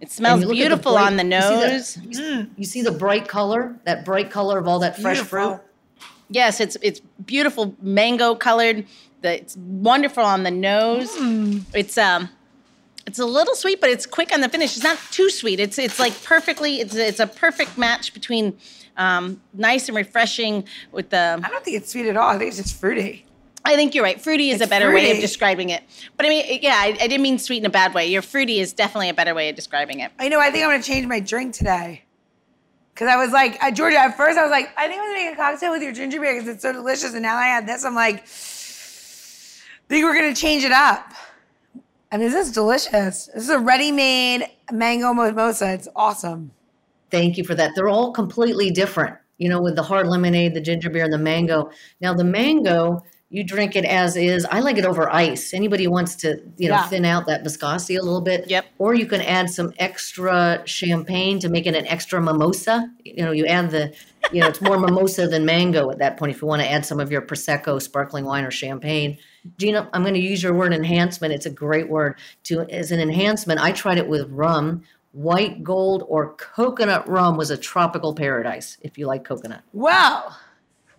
It 0.00 0.10
smells 0.10 0.46
beautiful 0.46 0.92
the 0.92 0.98
bright, 0.98 1.06
on 1.06 1.16
the 1.16 1.24
nose. 1.24 1.98
You 1.98 2.14
see, 2.14 2.22
mm. 2.22 2.50
you 2.56 2.64
see, 2.64 2.82
the 2.82 2.92
bright 2.92 3.28
color, 3.28 3.76
that 3.84 4.04
bright 4.04 4.30
color 4.30 4.58
of 4.58 4.66
all 4.66 4.78
that 4.78 4.94
fresh 4.98 5.16
beautiful. 5.16 5.56
fruit. 5.56 5.60
Yes, 6.30 6.60
it's 6.60 6.76
it's 6.82 7.00
beautiful 7.24 7.74
mango 7.80 8.34
colored. 8.34 8.86
The, 9.22 9.40
it's 9.40 9.56
wonderful 9.56 10.22
on 10.22 10.42
the 10.42 10.50
nose. 10.50 11.10
Mm. 11.16 11.64
It's 11.74 11.98
um, 11.98 12.28
it's 13.06 13.18
a 13.18 13.26
little 13.26 13.54
sweet, 13.54 13.80
but 13.80 13.90
it's 13.90 14.06
quick 14.06 14.32
on 14.32 14.42
the 14.42 14.48
finish. 14.48 14.76
It's 14.76 14.84
not 14.84 14.98
too 15.10 15.30
sweet. 15.30 15.58
It's 15.60 15.78
it's 15.78 15.98
like 15.98 16.22
perfectly. 16.24 16.80
It's 16.80 16.94
it's 16.94 17.20
a 17.20 17.26
perfect 17.26 17.78
match 17.78 18.12
between 18.12 18.58
um, 18.96 19.40
nice 19.54 19.88
and 19.88 19.96
refreshing 19.96 20.64
with 20.92 21.10
the. 21.10 21.40
I 21.42 21.48
don't 21.48 21.64
think 21.64 21.78
it's 21.78 21.90
sweet 21.90 22.06
at 22.06 22.16
all. 22.16 22.28
I 22.28 22.38
think 22.38 22.48
it's 22.48 22.58
just 22.58 22.78
fruity. 22.78 23.24
I 23.64 23.76
think 23.76 23.94
you're 23.94 24.04
right. 24.04 24.20
Fruity 24.20 24.50
is 24.50 24.60
it's 24.60 24.66
a 24.66 24.70
better 24.70 24.90
fruity. 24.90 25.06
way 25.06 25.12
of 25.12 25.20
describing 25.20 25.70
it. 25.70 25.82
But 26.16 26.26
I 26.26 26.28
mean, 26.28 26.58
yeah, 26.62 26.74
I, 26.74 26.86
I, 27.00 27.08
didn't 27.08 27.22
mean 27.22 27.38
sweet 27.38 27.58
in 27.58 27.66
a 27.66 27.70
bad 27.70 27.92
way. 27.92 28.06
Your 28.06 28.22
fruity 28.22 28.60
is 28.60 28.72
definitely 28.72 29.08
a 29.08 29.14
better 29.14 29.34
way 29.34 29.50
of 29.50 29.56
describing 29.56 30.00
it. 30.00 30.10
I 30.18 30.28
know. 30.28 30.40
I 30.40 30.50
think 30.50 30.64
I'm 30.64 30.70
going 30.70 30.80
to 30.80 30.86
change 30.86 31.06
my 31.06 31.20
drink 31.20 31.54
today. 31.54 32.02
Because 32.98 33.14
I 33.14 33.16
was 33.16 33.30
like, 33.30 33.62
uh, 33.62 33.70
Georgia, 33.70 33.96
at 33.96 34.16
first 34.16 34.36
I 34.36 34.42
was 34.42 34.50
like, 34.50 34.70
I 34.76 34.88
think 34.88 35.00
I'm 35.00 35.06
gonna 35.06 35.24
make 35.24 35.32
a 35.32 35.36
cocktail 35.36 35.70
with 35.70 35.82
your 35.84 35.92
ginger 35.92 36.18
beer 36.18 36.34
because 36.34 36.48
it's 36.48 36.62
so 36.62 36.72
delicious. 36.72 37.14
And 37.14 37.22
now 37.22 37.36
I 37.36 37.44
had 37.44 37.64
this, 37.64 37.84
I'm 37.84 37.94
like, 37.94 38.16
I 38.16 39.88
think 39.88 40.04
we're 40.04 40.16
gonna 40.16 40.34
change 40.34 40.64
it 40.64 40.72
up. 40.72 41.12
And 42.10 42.20
this 42.20 42.34
is 42.34 42.50
delicious. 42.50 43.26
This 43.26 43.44
is 43.44 43.50
a 43.50 43.58
ready-made 43.60 44.48
mango 44.72 45.14
mimosa. 45.14 45.74
It's 45.74 45.86
awesome. 45.94 46.50
Thank 47.12 47.38
you 47.38 47.44
for 47.44 47.54
that. 47.54 47.70
They're 47.76 47.88
all 47.88 48.10
completely 48.10 48.72
different, 48.72 49.16
you 49.36 49.48
know, 49.48 49.62
with 49.62 49.76
the 49.76 49.82
hard 49.84 50.08
lemonade, 50.08 50.54
the 50.54 50.60
ginger 50.60 50.90
beer, 50.90 51.04
and 51.04 51.12
the 51.12 51.18
mango. 51.18 51.70
Now, 52.00 52.14
the 52.14 52.24
mango, 52.24 53.04
you 53.30 53.44
drink 53.44 53.76
it 53.76 53.84
as 53.84 54.16
is. 54.16 54.46
I 54.50 54.60
like 54.60 54.78
it 54.78 54.86
over 54.86 55.12
ice. 55.12 55.52
Anybody 55.52 55.86
wants 55.86 56.14
to, 56.16 56.40
you 56.56 56.68
know, 56.68 56.76
Yeah. 56.76 56.86
thin 56.88 57.04
out 57.04 57.26
that 57.26 57.42
viscosity 57.44 57.96
a 57.96 58.02
little 58.02 58.22
bit. 58.22 58.48
Yep. 58.48 58.64
Or 58.78 58.94
you 58.94 59.04
can 59.04 59.20
add 59.20 59.50
some 59.50 59.72
extra 59.78 60.62
champagne 60.64 61.38
to 61.40 61.50
make 61.50 61.66
it 61.66 61.74
an 61.74 61.86
extra 61.86 62.22
mimosa. 62.22 62.90
You 63.04 63.24
know, 63.24 63.32
you 63.32 63.44
add 63.44 63.70
the, 63.70 63.92
you 64.32 64.40
know, 64.40 64.48
it's 64.48 64.62
more 64.62 64.78
mimosa 64.86 65.26
than 65.28 65.44
mango 65.44 65.90
at 65.90 65.98
that 65.98 66.16
point 66.16 66.34
if 66.34 66.40
you 66.40 66.48
want 66.48 66.62
to 66.62 66.70
add 66.70 66.86
some 66.86 67.00
of 67.00 67.10
your 67.12 67.20
Prosecco, 67.20 67.82
sparkling 67.82 68.24
wine, 68.24 68.44
or 68.44 68.50
champagne. 68.50 69.18
Gina, 69.58 69.90
I'm 69.92 70.02
going 70.02 70.14
to 70.14 70.20
use 70.20 70.42
your 70.42 70.54
word 70.54 70.72
enhancement. 70.72 71.34
It's 71.34 71.46
a 71.46 71.50
great 71.50 71.88
word. 71.90 72.18
To 72.44 72.62
as 72.70 72.92
an 72.92 73.00
enhancement, 73.00 73.60
I 73.60 73.72
tried 73.72 73.98
it 73.98 74.08
with 74.08 74.26
rum. 74.30 74.84
White 75.12 75.62
gold 75.62 76.04
or 76.08 76.34
coconut 76.34 77.06
rum 77.08 77.36
was 77.36 77.50
a 77.50 77.56
tropical 77.58 78.14
paradise 78.14 78.78
if 78.82 78.96
you 78.96 79.06
like 79.06 79.24
coconut. 79.24 79.62
Well, 79.74 80.34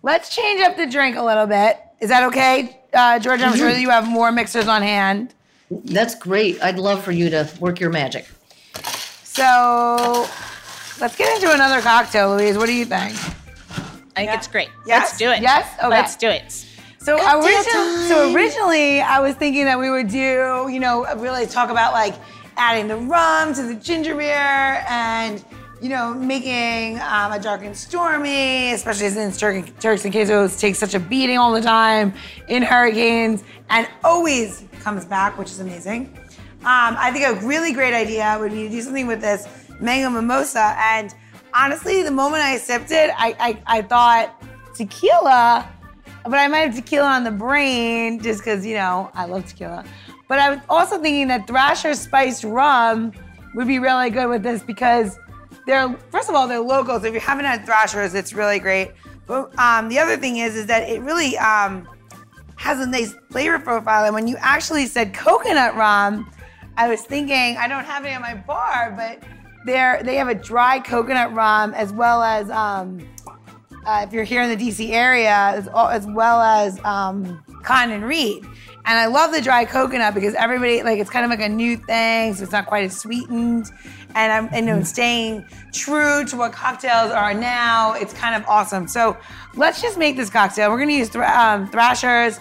let's 0.02 0.34
change 0.34 0.60
up 0.60 0.76
the 0.76 0.86
drink 0.86 1.16
a 1.16 1.22
little 1.22 1.46
bit. 1.46 1.80
Is 2.00 2.08
that 2.08 2.22
okay, 2.24 2.78
uh, 2.94 3.18
Georgia? 3.18 3.44
I'm 3.44 3.56
sure 3.56 3.70
that 3.72 3.80
you 3.80 3.90
have 3.90 4.08
more 4.08 4.32
mixers 4.32 4.68
on 4.68 4.82
hand. 4.82 5.34
That's 5.70 6.14
great. 6.14 6.60
I'd 6.62 6.78
love 6.78 7.04
for 7.04 7.12
you 7.12 7.30
to 7.30 7.48
work 7.60 7.78
your 7.78 7.90
magic. 7.90 8.26
So 9.22 10.26
let's 11.00 11.16
get 11.16 11.34
into 11.36 11.52
another 11.54 11.80
cocktail, 11.80 12.30
Louise. 12.36 12.56
What 12.56 12.66
do 12.66 12.72
you 12.72 12.84
think? 12.84 13.14
I 14.16 14.24
think 14.24 14.32
it's 14.32 14.48
great. 14.48 14.68
Yes? 14.86 15.02
Let's 15.10 15.18
do 15.18 15.30
it. 15.30 15.42
Yes? 15.42 15.72
Okay. 15.78 15.88
Let's 15.88 16.16
do 16.16 16.28
it. 16.28 16.66
So, 16.98 17.16
Cocktail 17.16 17.42
origi- 17.42 18.08
so 18.08 18.34
originally, 18.34 19.00
I 19.00 19.20
was 19.20 19.34
thinking 19.34 19.64
that 19.64 19.78
we 19.78 19.88
would 19.90 20.08
do, 20.08 20.68
you 20.70 20.80
know, 20.80 21.06
really 21.16 21.46
talk 21.46 21.70
about 21.70 21.92
like 21.92 22.14
adding 22.56 22.88
the 22.88 22.96
rum 22.96 23.54
to 23.54 23.62
the 23.62 23.74
ginger 23.74 24.14
beer 24.14 24.84
and, 24.88 25.42
you 25.80 25.88
know, 25.88 26.12
making 26.14 26.98
um, 27.00 27.32
a 27.32 27.38
dark 27.38 27.62
and 27.62 27.76
stormy, 27.76 28.72
especially 28.72 29.08
since 29.08 29.38
Tur- 29.38 29.64
Turks 29.80 30.04
and 30.04 30.12
Caicos 30.12 30.60
take 30.60 30.76
such 30.76 30.94
a 30.94 31.00
beating 31.00 31.38
all 31.38 31.52
the 31.52 31.62
time 31.62 32.12
in 32.48 32.62
hurricanes 32.62 33.44
and 33.70 33.88
always 34.04 34.64
comes 34.80 35.04
back, 35.04 35.38
which 35.38 35.48
is 35.48 35.60
amazing. 35.60 36.14
Um, 36.60 36.96
I 36.98 37.10
think 37.10 37.26
a 37.26 37.46
really 37.46 37.72
great 37.72 37.94
idea 37.94 38.36
would 38.38 38.52
be 38.52 38.64
to 38.64 38.68
do 38.68 38.82
something 38.82 39.06
with 39.06 39.20
this 39.20 39.48
mango 39.80 40.10
mimosa. 40.10 40.74
And 40.78 41.14
honestly, 41.54 42.02
the 42.02 42.10
moment 42.10 42.42
I 42.42 42.58
sipped 42.58 42.90
it, 42.90 43.10
I, 43.16 43.34
I, 43.66 43.78
I 43.78 43.82
thought 43.82 44.42
tequila 44.74 45.66
but 46.24 46.34
I 46.34 46.48
might 46.48 46.60
have 46.60 46.74
tequila 46.74 47.08
on 47.08 47.24
the 47.24 47.30
brain 47.30 48.20
just 48.20 48.40
because, 48.40 48.66
you 48.66 48.74
know, 48.74 49.10
I 49.14 49.24
love 49.24 49.46
tequila. 49.46 49.84
But 50.28 50.38
I 50.38 50.50
was 50.50 50.58
also 50.68 51.00
thinking 51.00 51.28
that 51.28 51.46
Thrasher 51.46 51.94
spiced 51.94 52.44
rum 52.44 53.12
would 53.54 53.66
be 53.66 53.78
really 53.78 54.10
good 54.10 54.28
with 54.28 54.42
this 54.42 54.62
because 54.62 55.18
they're, 55.66 55.94
first 56.10 56.28
of 56.28 56.34
all, 56.34 56.48
they're 56.48 56.60
local. 56.60 56.98
So 57.00 57.06
if 57.06 57.14
you 57.14 57.20
haven't 57.20 57.44
had 57.44 57.64
Thrashers, 57.64 58.14
it's 58.14 58.32
really 58.32 58.58
great. 58.58 58.90
But 59.26 59.56
um, 59.58 59.88
the 59.88 59.98
other 59.98 60.16
thing 60.16 60.38
is, 60.38 60.56
is 60.56 60.66
that 60.66 60.88
it 60.88 61.00
really 61.02 61.36
um, 61.38 61.88
has 62.56 62.80
a 62.80 62.86
nice 62.86 63.14
flavor 63.30 63.58
profile. 63.58 64.04
And 64.04 64.14
when 64.14 64.26
you 64.26 64.36
actually 64.38 64.86
said 64.86 65.14
coconut 65.14 65.76
rum, 65.76 66.30
I 66.76 66.88
was 66.88 67.02
thinking, 67.02 67.56
I 67.56 67.68
don't 67.68 67.84
have 67.84 68.04
any 68.04 68.14
on 68.14 68.22
my 68.22 68.34
bar, 68.34 68.94
but 68.96 69.22
they're, 69.66 70.02
they 70.02 70.16
have 70.16 70.28
a 70.28 70.34
dry 70.34 70.80
coconut 70.80 71.32
rum 71.32 71.74
as 71.74 71.92
well 71.92 72.22
as, 72.22 72.50
um, 72.50 73.06
uh, 73.86 74.04
if 74.06 74.12
you're 74.12 74.24
here 74.24 74.42
in 74.42 74.56
the 74.56 74.68
DC 74.68 74.90
area, 74.90 75.30
as, 75.30 75.68
as 75.68 76.06
well 76.06 76.40
as 76.40 76.78
um, 76.84 77.42
Cotton 77.62 77.94
and 77.94 78.04
Reed. 78.04 78.44
And 78.84 78.98
I 78.98 79.06
love 79.06 79.32
the 79.32 79.42
dry 79.42 79.64
coconut 79.64 80.14
because 80.14 80.34
everybody 80.34 80.82
like 80.82 80.98
it's 80.98 81.10
kind 81.10 81.24
of 81.24 81.30
like 81.30 81.40
a 81.40 81.48
new 81.48 81.76
thing, 81.76 82.34
so 82.34 82.42
it's 82.42 82.52
not 82.52 82.66
quite 82.66 82.84
as 82.84 82.98
sweetened. 82.98 83.66
And 84.14 84.32
I'm 84.32 84.48
and, 84.52 84.66
know, 84.66 84.82
staying 84.82 85.44
true 85.72 86.24
to 86.26 86.36
what 86.36 86.52
cocktails 86.52 87.10
are 87.12 87.34
now. 87.34 87.94
It's 87.94 88.12
kind 88.12 88.34
of 88.34 88.48
awesome. 88.48 88.88
So 88.88 89.16
let's 89.54 89.80
just 89.80 89.98
make 89.98 90.16
this 90.16 90.30
cocktail. 90.30 90.70
We're 90.70 90.78
gonna 90.78 90.92
use 90.92 91.08
thr- 91.08 91.24
um, 91.24 91.68
Thrasher's 91.68 92.38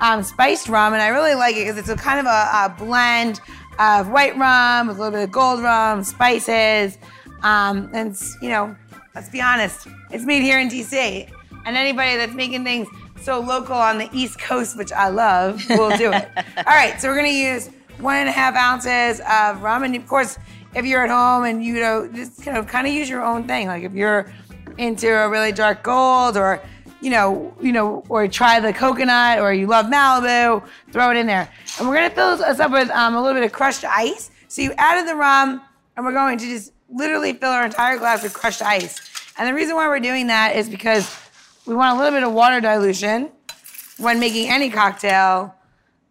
um, 0.00 0.22
spiced 0.22 0.68
rum, 0.68 0.92
and 0.92 1.02
I 1.02 1.08
really 1.08 1.34
like 1.34 1.56
it 1.56 1.64
because 1.64 1.78
it's 1.78 1.88
a 1.88 1.96
kind 1.96 2.20
of 2.20 2.26
a, 2.26 2.28
a 2.28 2.74
blend 2.78 3.40
of 3.78 4.08
white 4.10 4.36
rum 4.36 4.88
with 4.88 4.96
a 4.96 5.00
little 5.00 5.12
bit 5.12 5.24
of 5.24 5.30
gold 5.30 5.62
rum, 5.62 6.04
spices, 6.04 6.98
um, 7.42 7.90
and 7.92 8.18
you 8.42 8.48
know, 8.48 8.74
let's 9.14 9.28
be 9.28 9.40
honest, 9.40 9.86
it's 10.10 10.24
made 10.24 10.42
here 10.42 10.58
in 10.58 10.68
DC. 10.68 11.30
And 11.66 11.76
anybody 11.76 12.16
that's 12.16 12.32
making 12.32 12.64
things 12.64 12.88
so 13.20 13.38
local 13.38 13.74
on 13.74 13.98
the 13.98 14.08
East 14.12 14.40
Coast, 14.40 14.78
which 14.78 14.92
I 14.92 15.08
love, 15.08 15.62
will 15.68 15.94
do 15.96 16.10
it. 16.12 16.28
All 16.56 16.64
right, 16.64 16.98
so 17.00 17.08
we're 17.08 17.16
gonna 17.16 17.28
use 17.28 17.68
one 17.98 18.16
and 18.16 18.28
a 18.28 18.32
half 18.32 18.54
ounces 18.54 19.20
of 19.28 19.62
rum, 19.62 19.84
and 19.84 19.94
of 19.94 20.06
course, 20.06 20.38
if 20.74 20.84
you're 20.84 21.04
at 21.04 21.10
home 21.10 21.44
and 21.44 21.64
you 21.64 21.80
know, 21.80 22.08
just 22.12 22.42
kind 22.42 22.56
of 22.56 22.66
kind 22.66 22.86
of 22.86 22.92
use 22.92 23.08
your 23.08 23.22
own 23.22 23.44
thing. 23.46 23.66
Like 23.66 23.82
if 23.82 23.92
you're 23.92 24.32
into 24.78 25.08
a 25.08 25.28
really 25.28 25.52
dark 25.52 25.82
gold, 25.82 26.36
or 26.36 26.62
you 27.00 27.10
know, 27.10 27.54
you 27.60 27.72
know, 27.72 28.04
or 28.08 28.28
try 28.28 28.60
the 28.60 28.72
coconut, 28.72 29.38
or 29.38 29.52
you 29.52 29.66
love 29.66 29.86
Malibu, 29.86 30.66
throw 30.92 31.10
it 31.10 31.16
in 31.16 31.26
there. 31.26 31.50
And 31.78 31.88
we're 31.88 31.94
gonna 31.94 32.10
fill 32.10 32.36
this 32.36 32.60
up 32.60 32.70
with 32.70 32.90
um, 32.90 33.14
a 33.14 33.22
little 33.22 33.40
bit 33.40 33.44
of 33.44 33.52
crushed 33.52 33.84
ice. 33.84 34.30
So 34.48 34.62
you 34.62 34.72
added 34.78 35.08
the 35.08 35.14
rum, 35.14 35.60
and 35.96 36.04
we're 36.04 36.12
going 36.12 36.38
to 36.38 36.44
just 36.44 36.72
literally 36.88 37.32
fill 37.32 37.50
our 37.50 37.64
entire 37.64 37.98
glass 37.98 38.22
with 38.22 38.34
crushed 38.34 38.62
ice. 38.62 38.98
And 39.38 39.48
the 39.48 39.54
reason 39.54 39.76
why 39.76 39.88
we're 39.88 40.00
doing 40.00 40.26
that 40.26 40.56
is 40.56 40.68
because 40.68 41.16
we 41.66 41.74
want 41.74 41.96
a 41.96 42.02
little 42.02 42.18
bit 42.18 42.26
of 42.26 42.32
water 42.32 42.60
dilution 42.60 43.30
when 43.98 44.18
making 44.18 44.50
any 44.50 44.70
cocktail. 44.70 45.54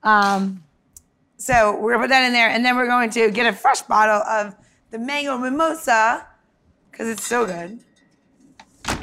Um, 0.04 0.64
so 1.40 1.80
we're 1.80 1.94
gonna 1.94 2.04
put 2.04 2.10
that 2.10 2.26
in 2.26 2.34
there, 2.34 2.50
and 2.50 2.66
then 2.66 2.76
we're 2.76 2.88
going 2.88 3.10
to 3.12 3.32
get 3.32 3.52
a 3.52 3.56
fresh 3.56 3.82
bottle 3.82 4.22
of 4.24 4.56
the 4.92 5.00
mango 5.00 5.38
mimosa 5.38 6.28
because 6.92 7.08
it's 7.08 7.26
so 7.26 7.46
good. 7.46 7.80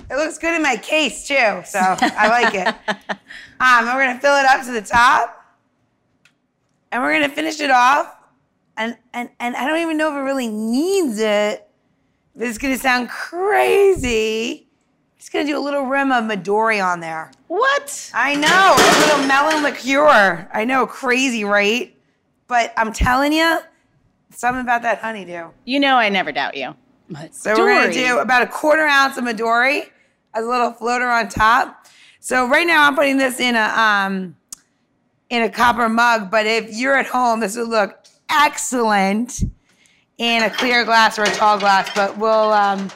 It 0.09 0.14
looks 0.16 0.37
good 0.37 0.55
in 0.55 0.62
my 0.62 0.77
case 0.77 1.27
too, 1.27 1.62
so 1.64 1.81
I 1.81 2.29
like 2.29 2.55
it. 2.55 2.75
Um, 3.59 3.88
and 3.88 3.96
we're 3.96 4.05
gonna 4.05 4.20
fill 4.20 4.37
it 4.37 4.44
up 4.44 4.66
to 4.66 4.70
the 4.70 4.83
top, 4.83 5.42
and 6.92 7.03
we're 7.03 7.14
gonna 7.14 7.31
finish 7.31 7.59
it 7.59 7.70
off. 7.70 8.14
And 8.77 8.99
and 9.14 9.31
and 9.40 9.57
I 9.57 9.66
don't 9.66 9.79
even 9.79 9.96
know 9.96 10.11
if 10.11 10.16
it 10.18 10.20
really 10.20 10.49
needs 10.49 11.18
it. 11.18 11.66
This 12.35 12.51
is 12.51 12.59
gonna 12.59 12.77
sound 12.77 13.09
crazy. 13.09 14.68
Just 15.18 15.33
gonna 15.33 15.46
do 15.46 15.57
a 15.57 15.64
little 15.64 15.85
rim 15.85 16.12
of 16.12 16.25
Midori 16.25 16.85
on 16.85 17.01
there. 17.01 17.33
What? 17.49 18.11
I 18.12 18.35
know, 18.35 18.75
a 18.77 18.92
little 19.07 19.27
melon 19.27 19.62
liqueur. 19.62 20.46
I 20.53 20.66
know, 20.66 20.87
crazy, 20.87 21.44
right? 21.44 21.95
But 22.48 22.72
I'm 22.76 22.92
telling 22.92 23.32
you, 23.32 23.59
something 24.30 24.61
about 24.61 24.82
that 24.82 24.98
honeydew. 24.98 25.50
You 25.64 25.80
know 25.80 25.96
I 25.96 26.09
never 26.09 26.32
doubt 26.32 26.56
you. 26.56 26.74
So 27.30 27.56
we're 27.56 27.72
gonna 27.72 27.92
do 27.92 28.18
about 28.18 28.42
a 28.42 28.46
quarter 28.46 28.82
ounce 28.82 29.16
of 29.16 29.24
Midori 29.24 29.88
as 30.35 30.44
a 30.44 30.48
little 30.48 30.72
floater 30.72 31.09
on 31.09 31.28
top. 31.28 31.87
So 32.20 32.48
right 32.48 32.66
now 32.66 32.87
I'm 32.87 32.96
putting 32.96 33.16
this 33.16 33.38
in 33.40 33.54
a 33.54 33.72
um 33.76 34.37
in 35.30 35.42
a 35.42 35.50
copper 35.50 35.88
mug, 35.88 36.30
but 36.30 36.46
if 36.46 36.72
you're 36.76 36.96
at 36.96 37.06
home, 37.06 37.40
this 37.40 37.56
would 37.56 37.68
look 37.68 38.04
excellent 38.30 39.42
in 40.18 40.42
a 40.42 40.50
clear 40.50 40.85
glass 40.85 41.18
or 41.18 41.22
a 41.22 41.30
tall 41.30 41.59
glass. 41.59 41.90
But 41.94 42.16
we'll 42.18 42.52
um, 42.52 42.90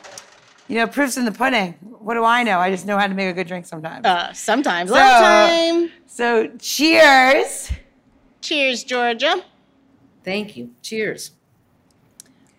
you 0.69 0.77
know, 0.77 0.87
proofs 0.87 1.17
in 1.17 1.25
the 1.25 1.33
pudding. 1.33 1.73
What 1.83 2.15
do 2.15 2.25
I 2.25 2.43
know? 2.45 2.59
I 2.59 2.71
just 2.71 2.87
know 2.87 2.97
how 2.97 3.07
to 3.07 3.15
make 3.15 3.29
a 3.29 3.33
good 3.33 3.49
drink 3.49 3.67
sometimes. 3.67 4.07
Uh, 4.07 4.33
sometimes. 4.33 4.91
So- 4.91 4.97
time. 4.97 5.91
so 6.07 6.49
cheers. 6.59 7.71
Cheers, 8.41 8.85
Georgia. 8.85 9.45
Thank 10.25 10.57
you. 10.57 10.71
Cheers. 10.83 11.33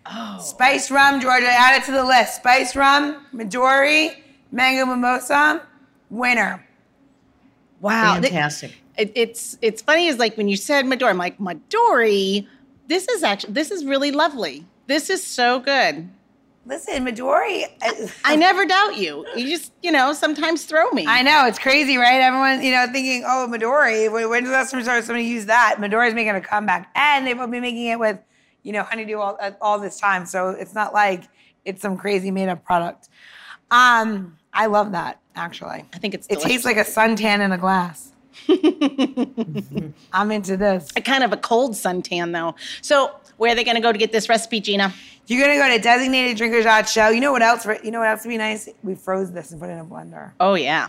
Oh. 0.06 0.38
Spiced 0.40 0.90
rum, 0.90 1.20
Georgia. 1.20 1.46
Add 1.48 1.80
it 1.80 1.86
to 1.86 1.92
the 1.92 2.04
list. 2.04 2.36
Spiced 2.36 2.74
rum, 2.74 3.24
Midori, 3.32 4.16
mango 4.50 4.84
mimosa, 4.86 5.62
winner. 6.10 6.64
Wow. 7.80 8.18
th- 8.20 8.32
Fantastic. 8.32 8.72
it, 8.96 9.12
it's 9.14 9.58
it's 9.62 9.80
funny 9.82 10.06
is 10.06 10.18
like 10.18 10.36
when 10.36 10.48
you 10.48 10.56
said 10.56 10.84
Midori, 10.86 11.10
I'm 11.10 11.18
like 11.18 11.38
Midori. 11.38 12.46
This 12.88 13.08
is 13.08 13.22
actually 13.22 13.52
this 13.54 13.70
is 13.70 13.84
really 13.84 14.10
lovely. 14.10 14.64
This 14.88 15.08
is 15.08 15.24
so 15.24 15.60
good. 15.60 16.08
Listen, 16.64 17.04
Midori. 17.04 17.64
I 18.24 18.36
never 18.36 18.64
doubt 18.64 18.96
you. 18.96 19.26
You 19.34 19.48
just 19.48 19.72
you 19.82 19.90
know 19.90 20.12
sometimes 20.12 20.64
throw 20.64 20.88
me. 20.90 21.06
I 21.06 21.22
know 21.22 21.46
it's 21.46 21.58
crazy, 21.58 21.96
right? 21.96 22.20
Everyone, 22.20 22.62
you 22.62 22.70
know, 22.70 22.86
thinking, 22.92 23.24
"Oh, 23.26 23.48
Midori." 23.50 24.10
When, 24.12 24.30
when's 24.30 24.46
the 24.46 24.52
last 24.52 24.70
time 24.70 24.82
somebody 24.82 25.04
somebody 25.04 25.24
used 25.24 25.48
that? 25.48 25.76
Midori's 25.78 26.14
making 26.14 26.36
a 26.36 26.40
comeback, 26.40 26.90
and 26.94 27.26
they've 27.26 27.36
been 27.36 27.50
making 27.50 27.86
it 27.86 27.98
with, 27.98 28.18
you 28.62 28.72
know, 28.72 28.84
honeydew 28.84 29.18
all, 29.18 29.38
all 29.60 29.78
this 29.80 29.98
time. 29.98 30.24
So 30.24 30.50
it's 30.50 30.74
not 30.74 30.94
like 30.94 31.24
it's 31.64 31.82
some 31.82 31.96
crazy 31.96 32.30
made 32.30 32.48
up 32.48 32.64
product. 32.64 33.08
Um, 33.72 34.38
I 34.52 34.66
love 34.66 34.92
that 34.92 35.18
actually. 35.34 35.84
I 35.92 35.98
think 35.98 36.14
it's 36.14 36.26
delicious. 36.26 36.44
It 36.44 36.48
tastes 36.48 36.64
like 36.64 36.76
a 36.76 36.84
suntan 36.84 37.40
in 37.40 37.52
a 37.52 37.58
glass. 37.58 38.12
I'm 40.12 40.30
into 40.30 40.56
this. 40.56 40.90
a 40.96 41.00
kind 41.00 41.22
of 41.24 41.32
a 41.32 41.36
cold 41.36 41.72
suntan 41.72 42.32
though. 42.32 42.54
So 42.80 43.12
where 43.36 43.52
are 43.52 43.54
they 43.54 43.64
going 43.64 43.76
to 43.76 43.82
go 43.82 43.92
to 43.92 43.98
get 43.98 44.12
this 44.12 44.28
recipe, 44.28 44.60
Gina? 44.60 44.92
You're 45.26 45.40
gonna 45.40 45.56
go 45.56 45.76
to 45.76 45.82
designated 45.82 46.36
drinkers 46.36 46.90
show. 46.90 47.08
You 47.08 47.20
know 47.20 47.32
what 47.32 47.42
else? 47.42 47.64
You 47.82 47.90
know 47.90 48.00
what 48.00 48.08
else 48.08 48.24
would 48.24 48.30
be 48.30 48.36
nice? 48.36 48.68
We 48.82 48.94
froze 48.94 49.30
this 49.30 49.52
and 49.52 49.60
put 49.60 49.70
it 49.70 49.74
in 49.74 49.78
a 49.78 49.84
blender. 49.84 50.32
Oh 50.40 50.54
yeah. 50.54 50.88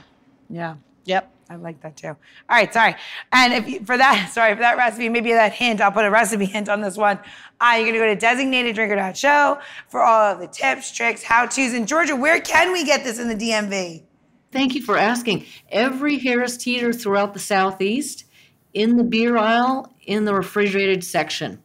Yeah. 0.50 0.76
Yep. 1.06 1.30
I 1.50 1.56
like 1.56 1.82
that 1.82 1.96
too. 1.96 2.08
All 2.08 2.18
right, 2.50 2.74
sorry. 2.74 2.96
And 3.32 3.54
if 3.54 3.68
you, 3.68 3.86
for 3.86 3.98
that, 3.98 4.30
sorry 4.34 4.56
for 4.56 4.62
that 4.62 4.78
recipe, 4.78 5.10
maybe 5.10 5.32
that 5.34 5.54
hint, 5.54 5.82
I'll 5.82 5.92
put 5.92 6.06
a 6.06 6.10
recipe 6.10 6.46
hint 6.46 6.70
on 6.70 6.82
this 6.82 6.98
one. 6.98 7.20
Uh, 7.62 7.76
you're 7.78 7.86
gonna 7.88 8.00
go 8.00 8.16
to 8.16 8.20
designateddrinker.show 8.20 9.60
for 9.88 10.02
all 10.02 10.34
of 10.34 10.40
the 10.40 10.48
tips, 10.48 10.92
tricks, 10.92 11.24
how 11.24 11.46
tos. 11.46 11.74
And 11.74 11.88
Georgia, 11.88 12.16
where 12.16 12.40
can 12.42 12.72
we 12.72 12.84
get 12.84 13.04
this 13.04 13.20
in 13.20 13.28
the 13.28 13.36
DMV? 13.36 14.04
Thank 14.52 14.76
you 14.76 14.82
for 14.82 14.98
asking. 14.98 15.46
Every 15.70 16.20
Harris 16.20 16.58
Teeter 16.58 16.94
throughout 16.94 17.34
the 17.34 17.40
Southeast, 17.40 18.26
in 18.74 18.98
the 18.98 19.04
beer 19.04 19.38
aisle, 19.38 19.94
in 20.06 20.26
the 20.26 20.34
refrigerated 20.34 21.04
section. 21.04 21.62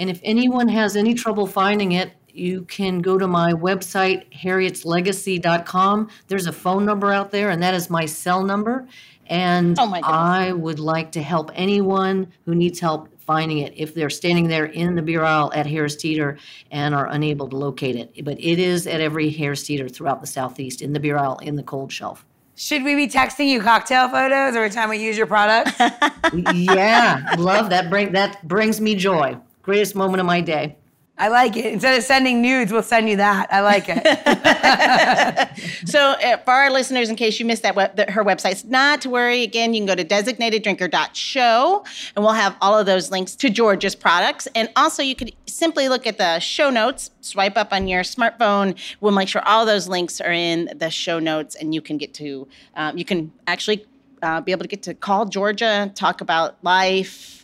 And 0.00 0.08
if 0.08 0.18
anyone 0.24 0.66
has 0.68 0.96
any 0.96 1.12
trouble 1.12 1.46
finding 1.46 1.92
it, 1.92 2.12
you 2.32 2.62
can 2.62 3.00
go 3.00 3.18
to 3.18 3.28
my 3.28 3.52
website, 3.52 4.24
harrietslegacy.com. 4.32 6.08
There's 6.26 6.46
a 6.46 6.52
phone 6.52 6.86
number 6.86 7.12
out 7.12 7.30
there, 7.30 7.50
and 7.50 7.62
that 7.62 7.74
is 7.74 7.90
my 7.90 8.06
cell 8.06 8.42
number. 8.42 8.88
And 9.26 9.78
Oh. 9.78 9.92
I 10.02 10.52
would 10.52 10.78
like 10.78 11.12
to 11.12 11.22
help 11.22 11.50
anyone 11.54 12.28
who 12.46 12.54
needs 12.54 12.80
help 12.80 13.08
finding 13.18 13.58
it 13.58 13.74
if 13.76 13.92
they're 13.94 14.08
standing 14.08 14.48
there 14.48 14.64
in 14.64 14.94
the 14.94 15.02
beer 15.02 15.22
aisle 15.22 15.52
at 15.54 15.66
Harris 15.66 15.96
Teeter 15.96 16.38
and 16.70 16.94
are 16.94 17.06
unable 17.06 17.46
to 17.48 17.56
locate 17.56 17.94
it. 17.94 18.24
But 18.24 18.40
it 18.40 18.58
is 18.58 18.86
at 18.86 19.02
every 19.02 19.28
Harris 19.28 19.64
Teeter 19.64 19.90
throughout 19.90 20.22
the 20.22 20.26
Southeast, 20.26 20.80
in 20.80 20.94
the 20.94 21.00
beer 21.00 21.18
aisle, 21.18 21.38
in 21.42 21.56
the 21.56 21.62
cold 21.62 21.92
shelf. 21.92 22.24
Should 22.56 22.84
we 22.84 22.94
be 22.94 23.06
texting 23.06 23.48
you 23.48 23.60
cocktail 23.60 24.08
photos 24.08 24.56
every 24.56 24.70
time 24.70 24.88
we 24.88 24.96
use 24.98 25.16
your 25.18 25.26
product? 25.26 25.70
yeah, 26.54 27.34
love 27.38 27.68
that. 27.70 27.90
Bring 27.90 28.12
that 28.12 28.46
brings 28.48 28.80
me 28.80 28.94
joy. 28.94 29.36
Greatest 29.70 29.94
moment 29.94 30.18
of 30.18 30.26
my 30.26 30.40
day. 30.40 30.74
I 31.16 31.28
like 31.28 31.56
it. 31.56 31.66
Instead 31.66 31.96
of 31.96 32.02
sending 32.02 32.42
nudes, 32.42 32.72
we'll 32.72 32.82
send 32.82 33.08
you 33.08 33.18
that. 33.18 33.52
I 33.52 33.60
like 33.60 33.84
it. 33.86 35.48
So, 35.86 36.00
uh, 36.12 36.38
for 36.38 36.50
our 36.50 36.70
listeners, 36.70 37.08
in 37.08 37.14
case 37.14 37.38
you 37.38 37.46
missed 37.46 37.62
that, 37.62 37.76
web, 37.76 37.94
the, 37.94 38.10
her 38.10 38.24
website's 38.24 38.64
not 38.64 39.00
to 39.02 39.10
worry. 39.10 39.44
Again, 39.44 39.72
you 39.72 39.80
can 39.80 39.86
go 39.86 39.94
to 39.94 40.04
designateddrinker.show 40.04 41.84
and 42.16 42.24
we'll 42.24 42.34
have 42.34 42.56
all 42.60 42.76
of 42.76 42.86
those 42.86 43.12
links 43.12 43.36
to 43.36 43.48
Georgia's 43.48 43.94
products. 43.94 44.48
And 44.56 44.70
also, 44.74 45.02
you 45.04 45.14
could 45.14 45.32
simply 45.46 45.88
look 45.88 46.06
at 46.06 46.18
the 46.18 46.40
show 46.40 46.68
notes, 46.68 47.12
swipe 47.20 47.56
up 47.56 47.72
on 47.72 47.86
your 47.86 48.02
smartphone. 48.02 48.76
We'll 49.00 49.12
make 49.12 49.28
sure 49.28 49.42
all 49.46 49.64
those 49.64 49.86
links 49.86 50.20
are 50.20 50.32
in 50.32 50.70
the 50.76 50.90
show 50.90 51.20
notes 51.20 51.54
and 51.54 51.72
you 51.74 51.80
can 51.80 51.96
get 51.96 52.12
to, 52.14 52.48
um, 52.74 52.98
you 52.98 53.04
can 53.04 53.32
actually 53.46 53.86
uh, 54.22 54.40
be 54.40 54.50
able 54.50 54.62
to 54.62 54.68
get 54.68 54.82
to 54.82 54.94
call 54.94 55.26
Georgia, 55.26 55.92
talk 55.94 56.20
about 56.20 56.56
life 56.64 57.39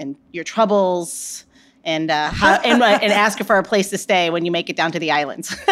and 0.00 0.16
your 0.32 0.42
troubles. 0.42 1.44
And 1.84 2.10
uh, 2.10 2.30
how, 2.30 2.54
and, 2.64 2.82
uh, 2.82 2.98
and 3.00 3.12
ask 3.12 3.42
for 3.44 3.56
a 3.56 3.62
place 3.62 3.88
to 3.90 3.98
stay 3.98 4.28
when 4.28 4.44
you 4.44 4.50
make 4.50 4.68
it 4.68 4.76
down 4.76 4.92
to 4.92 4.98
the 4.98 5.12
islands. 5.12 5.56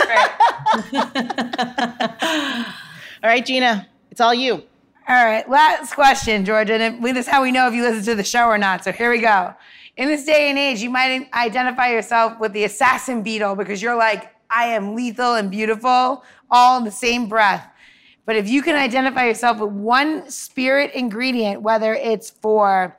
All 3.23 3.29
right, 3.29 3.45
Gina, 3.45 3.89
it's 4.11 4.21
all 4.21 4.33
you. 4.33 4.63
All 5.09 5.25
right, 5.25 5.49
last 5.51 5.95
question, 5.95 6.45
Georgia. 6.45 6.75
And 6.75 7.05
this 7.05 7.27
is 7.27 7.29
how 7.29 7.43
we 7.43 7.51
know 7.51 7.67
if 7.67 7.75
you 7.75 7.83
listen 7.83 8.05
to 8.05 8.15
the 8.15 8.25
show 8.25 8.47
or 8.47 8.59
not. 8.59 8.85
So 8.85 8.93
here 8.93 9.11
we 9.11 9.19
go. 9.19 9.55
In 9.97 10.09
this 10.09 10.25
day 10.25 10.49
and 10.49 10.59
age, 10.59 10.81
you 10.81 10.91
might 10.91 11.29
identify 11.35 11.89
yourself 11.89 12.39
with 12.39 12.53
the 12.53 12.65
assassin 12.65 13.23
beetle 13.23 13.57
because 13.57 13.83
you're 13.83 13.97
like, 13.97 14.33
I 14.51 14.67
am 14.67 14.95
lethal 14.95 15.35
and 15.35 15.51
beautiful, 15.51 16.25
all 16.51 16.79
in 16.79 16.85
the 16.85 16.91
same 16.91 17.29
breath. 17.29 17.69
But 18.25 18.37
if 18.37 18.49
you 18.49 18.63
can 18.63 18.77
identify 18.77 19.27
yourself 19.27 19.59
with 19.59 19.71
one 19.71 20.29
spirit 20.31 20.93
ingredient, 20.95 21.63
whether 21.63 21.95
it's 21.95 22.31
for 22.31 22.98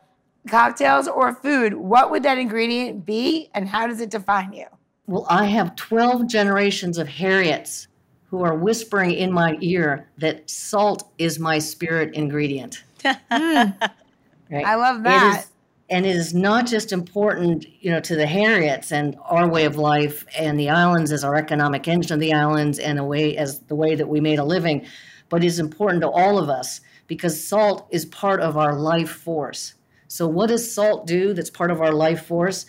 cocktails 0.50 1.08
or 1.08 1.34
food, 1.36 1.74
what 1.74 2.12
would 2.12 2.24
that 2.24 2.38
ingredient 2.38 3.06
be 3.06 3.50
and 3.54 3.68
how 3.68 3.88
does 3.88 4.02
it 4.02 4.10
define 4.10 4.54
you? 4.54 4.66
Well, 5.08 5.26
I 5.30 5.46
have 5.46 5.76
12 5.76 6.28
generations 6.28 6.98
of 6.98 7.08
Harriets 7.08 7.88
who 8.26 8.44
are 8.44 8.54
whispering 8.56 9.12
in 9.12 9.32
my 9.32 9.58
ear 9.62 10.10
that 10.20 10.48
salt 10.50 11.12
is 11.18 11.40
my 11.40 11.60
spirit 11.60 12.14
ingredient. 12.14 12.84
Hmm. 13.32 14.56
Right? 14.56 14.66
I 14.66 14.76
love 14.76 15.02
It 15.02 15.04
that. 15.04 15.40
is, 15.42 15.48
and 15.92 16.06
it 16.08 16.16
is 16.16 16.34
not 16.34 16.66
just 16.66 16.92
important, 16.92 17.68
you 17.84 17.92
know, 17.92 18.00
to 18.02 18.16
the 18.16 18.26
Harriets 18.26 18.92
and 18.92 19.16
our 19.26 19.48
way 19.48 19.66
of 19.66 19.76
life 19.76 20.26
and 20.38 20.60
the 20.60 20.70
islands 20.70 21.12
as 21.12 21.24
our 21.24 21.36
economic 21.36 21.88
engine 21.88 22.14
of 22.14 22.20
the 22.20 22.34
islands 22.34 22.80
and 22.80 22.98
a 22.98 23.04
way 23.04 23.38
as 23.38 23.60
the 23.60 23.76
way 23.76 23.94
that 23.96 24.08
we 24.08 24.20
made 24.20 24.40
a 24.40 24.44
living, 24.44 24.86
but 25.30 25.44
is 25.44 25.60
important 25.60 26.02
to 26.02 26.10
all 26.10 26.40
of 26.40 26.50
us 26.50 26.82
because 27.06 27.42
salt 27.44 27.88
is 27.92 28.06
part 28.06 28.42
of 28.42 28.58
our 28.58 28.76
life 28.76 29.10
force. 29.12 29.76
So 30.10 30.28
what 30.28 30.50
does 30.50 30.74
salt 30.74 31.08
do 31.08 31.34
that's 31.34 31.50
part 31.50 31.72
of 31.72 31.82
our 31.82 31.94
life 31.94 32.26
force? 32.26 32.66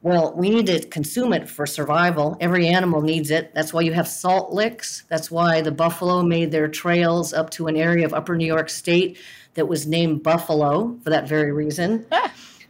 Well, 0.00 0.32
we 0.36 0.50
need 0.50 0.66
to 0.66 0.86
consume 0.86 1.32
it 1.32 1.48
for 1.48 1.66
survival. 1.66 2.36
Every 2.40 2.66
animal 2.66 3.02
needs 3.02 3.30
it. 3.30 3.54
That's 3.54 3.72
why 3.72 3.82
you 3.82 3.92
have 3.92 4.08
salt 4.08 4.52
licks. 4.52 5.04
That's 5.08 5.30
why 5.30 5.60
the 5.60 5.72
buffalo 5.72 6.22
made 6.22 6.50
their 6.50 6.68
trails 6.68 7.32
up 7.32 7.50
to 7.50 7.66
an 7.66 7.76
area 7.76 8.06
of 8.06 8.14
upper 8.14 8.36
New 8.36 8.46
York 8.46 8.70
State 8.70 9.18
that 9.54 9.66
was 9.66 9.86
named 9.86 10.22
Buffalo 10.22 10.98
for 11.02 11.10
that 11.10 11.28
very 11.28 11.52
reason. 11.52 12.06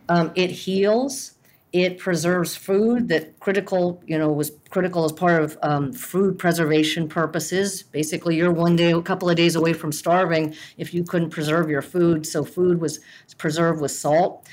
Um, 0.09 0.33
it 0.35 0.51
heals. 0.51 1.33
It 1.73 1.99
preserves 1.99 2.57
food 2.57 3.09
that 3.09 3.39
critical, 3.41 4.03
you 4.07 4.19
know, 4.19 4.33
was 4.33 4.53
critical 4.71 5.05
as 5.05 5.13
part 5.13 5.43
of 5.43 5.59
um, 5.63 5.93
food 5.93 6.39
preservation 6.39 7.09
purposes. 7.09 7.83
Basically, 7.83 8.37
you're 8.37 8.51
one 8.53 8.75
day, 8.75 8.93
a 8.93 9.03
couple 9.03 9.29
of 9.29 9.37
days 9.37 9.55
away 9.55 9.75
from 9.75 9.93
starving 9.93 10.55
if 10.79 10.95
you 10.95 11.05
couldn't 11.05 11.31
preserve 11.31 11.69
your 11.69 11.83
food. 11.83 12.27
So 12.27 12.43
food 12.43 12.81
was 12.81 13.01
preserved 13.37 13.83
with 13.83 13.91
salt. 13.91 14.47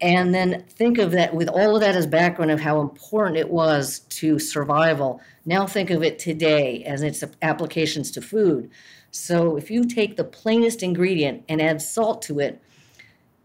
And 0.00 0.34
then 0.34 0.64
think 0.68 0.98
of 0.98 1.12
that 1.12 1.34
with 1.34 1.48
all 1.48 1.74
of 1.74 1.80
that 1.80 1.96
as 1.96 2.06
background 2.06 2.50
of 2.50 2.60
how 2.60 2.80
important 2.80 3.38
it 3.38 3.48
was 3.48 4.00
to 4.10 4.38
survival. 4.38 5.20
Now 5.46 5.66
think 5.66 5.90
of 5.90 6.02
it 6.02 6.18
today 6.18 6.84
as 6.84 7.02
its 7.02 7.24
applications 7.40 8.10
to 8.12 8.20
food. 8.20 8.70
So 9.10 9.56
if 9.56 9.70
you 9.70 9.84
take 9.84 10.16
the 10.16 10.24
plainest 10.24 10.82
ingredient 10.82 11.44
and 11.48 11.62
add 11.62 11.80
salt 11.80 12.20
to 12.22 12.40
it, 12.40 12.60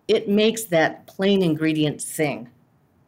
it 0.08 0.28
makes 0.28 0.66
that 0.66 1.08
plain 1.08 1.42
ingredient 1.42 2.02
sing, 2.02 2.50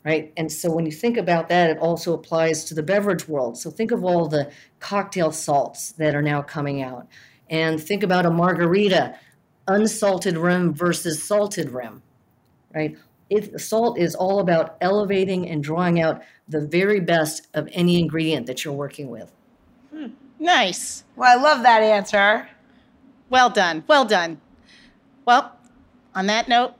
right? 0.05 0.33
And 0.35 0.51
so 0.51 0.71
when 0.71 0.85
you 0.85 0.91
think 0.91 1.17
about 1.17 1.49
that, 1.49 1.69
it 1.69 1.77
also 1.77 2.13
applies 2.13 2.65
to 2.65 2.73
the 2.73 2.83
beverage 2.83 3.27
world. 3.27 3.57
So 3.57 3.69
think 3.69 3.91
of 3.91 4.03
all 4.03 4.27
the 4.27 4.51
cocktail 4.79 5.31
salts 5.31 5.93
that 5.93 6.15
are 6.15 6.21
now 6.21 6.41
coming 6.41 6.81
out. 6.81 7.07
And 7.49 7.81
think 7.81 8.03
about 8.03 8.25
a 8.25 8.31
margarita, 8.31 9.17
unsalted 9.67 10.37
rim 10.37 10.73
versus 10.73 11.23
salted 11.23 11.69
rim, 11.69 12.01
right? 12.73 12.97
It, 13.29 13.59
salt 13.61 13.97
is 13.97 14.15
all 14.15 14.39
about 14.39 14.75
elevating 14.81 15.49
and 15.49 15.63
drawing 15.63 16.01
out 16.01 16.21
the 16.47 16.61
very 16.61 16.99
best 16.99 17.47
of 17.53 17.69
any 17.71 17.99
ingredient 17.99 18.47
that 18.47 18.63
you're 18.63 18.73
working 18.73 19.09
with. 19.09 19.31
Hmm, 19.91 20.07
nice. 20.39 21.03
Well, 21.15 21.37
I 21.37 21.41
love 21.41 21.63
that 21.63 21.81
answer. 21.81 22.49
Well 23.29 23.49
done. 23.49 23.83
Well 23.87 24.05
done. 24.05 24.41
Well, 25.25 25.57
on 26.13 26.27
that 26.27 26.47
note, 26.47 26.73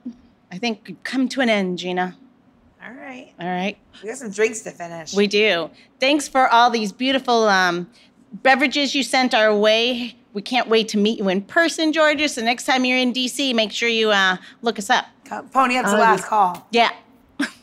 I 0.52 0.58
think 0.58 0.82
we've 0.86 1.02
come 1.02 1.28
to 1.30 1.40
an 1.40 1.48
end, 1.48 1.78
Gina. 1.78 2.16
All 2.84 2.92
right. 2.92 3.32
All 3.40 3.46
right. 3.48 3.78
We 4.02 4.08
got 4.08 4.18
some 4.18 4.30
drinks 4.30 4.60
to 4.60 4.70
finish. 4.70 5.14
We 5.14 5.26
do. 5.26 5.70
Thanks 6.00 6.28
for 6.28 6.48
all 6.48 6.68
these 6.70 6.92
beautiful 6.92 7.48
um, 7.48 7.90
beverages 8.32 8.94
you 8.94 9.02
sent 9.02 9.34
our 9.34 9.56
way. 9.56 10.16
We 10.34 10.42
can't 10.42 10.68
wait 10.68 10.88
to 10.88 10.98
meet 10.98 11.18
you 11.18 11.28
in 11.28 11.42
person, 11.42 11.92
Georgia. 11.92 12.28
So 12.28 12.42
next 12.42 12.64
time 12.64 12.84
you're 12.84 12.98
in 12.98 13.12
DC, 13.12 13.54
make 13.54 13.72
sure 13.72 13.88
you 13.88 14.10
uh, 14.10 14.36
look 14.62 14.78
us 14.78 14.90
up. 14.90 15.06
Pony 15.52 15.78
up's 15.78 15.90
the 15.90 15.96
last 15.96 16.20
was- 16.20 16.28
call. 16.28 16.66
Yeah. 16.70 16.90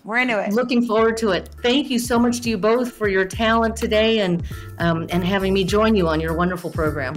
We're 0.03 0.17
into 0.17 0.43
it. 0.43 0.51
Looking 0.53 0.85
forward 0.85 1.15
to 1.17 1.29
it. 1.29 1.49
Thank 1.61 1.91
you 1.91 1.99
so 1.99 2.17
much 2.17 2.41
to 2.41 2.49
you 2.49 2.57
both 2.57 2.91
for 2.91 3.07
your 3.07 3.23
talent 3.23 3.75
today 3.77 4.19
and 4.19 4.43
um, 4.79 5.05
and 5.11 5.23
having 5.23 5.53
me 5.53 5.63
join 5.63 5.95
you 5.95 6.07
on 6.07 6.19
your 6.19 6.33
wonderful 6.33 6.71
program. 6.71 7.15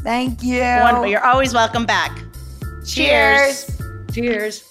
Thank 0.00 0.42
you. 0.42 0.60
Wonderful. 0.60 1.06
You're 1.06 1.24
always 1.24 1.52
welcome 1.52 1.84
back. 1.84 2.18
Cheers. 2.86 3.78
Cheers. 4.12 4.64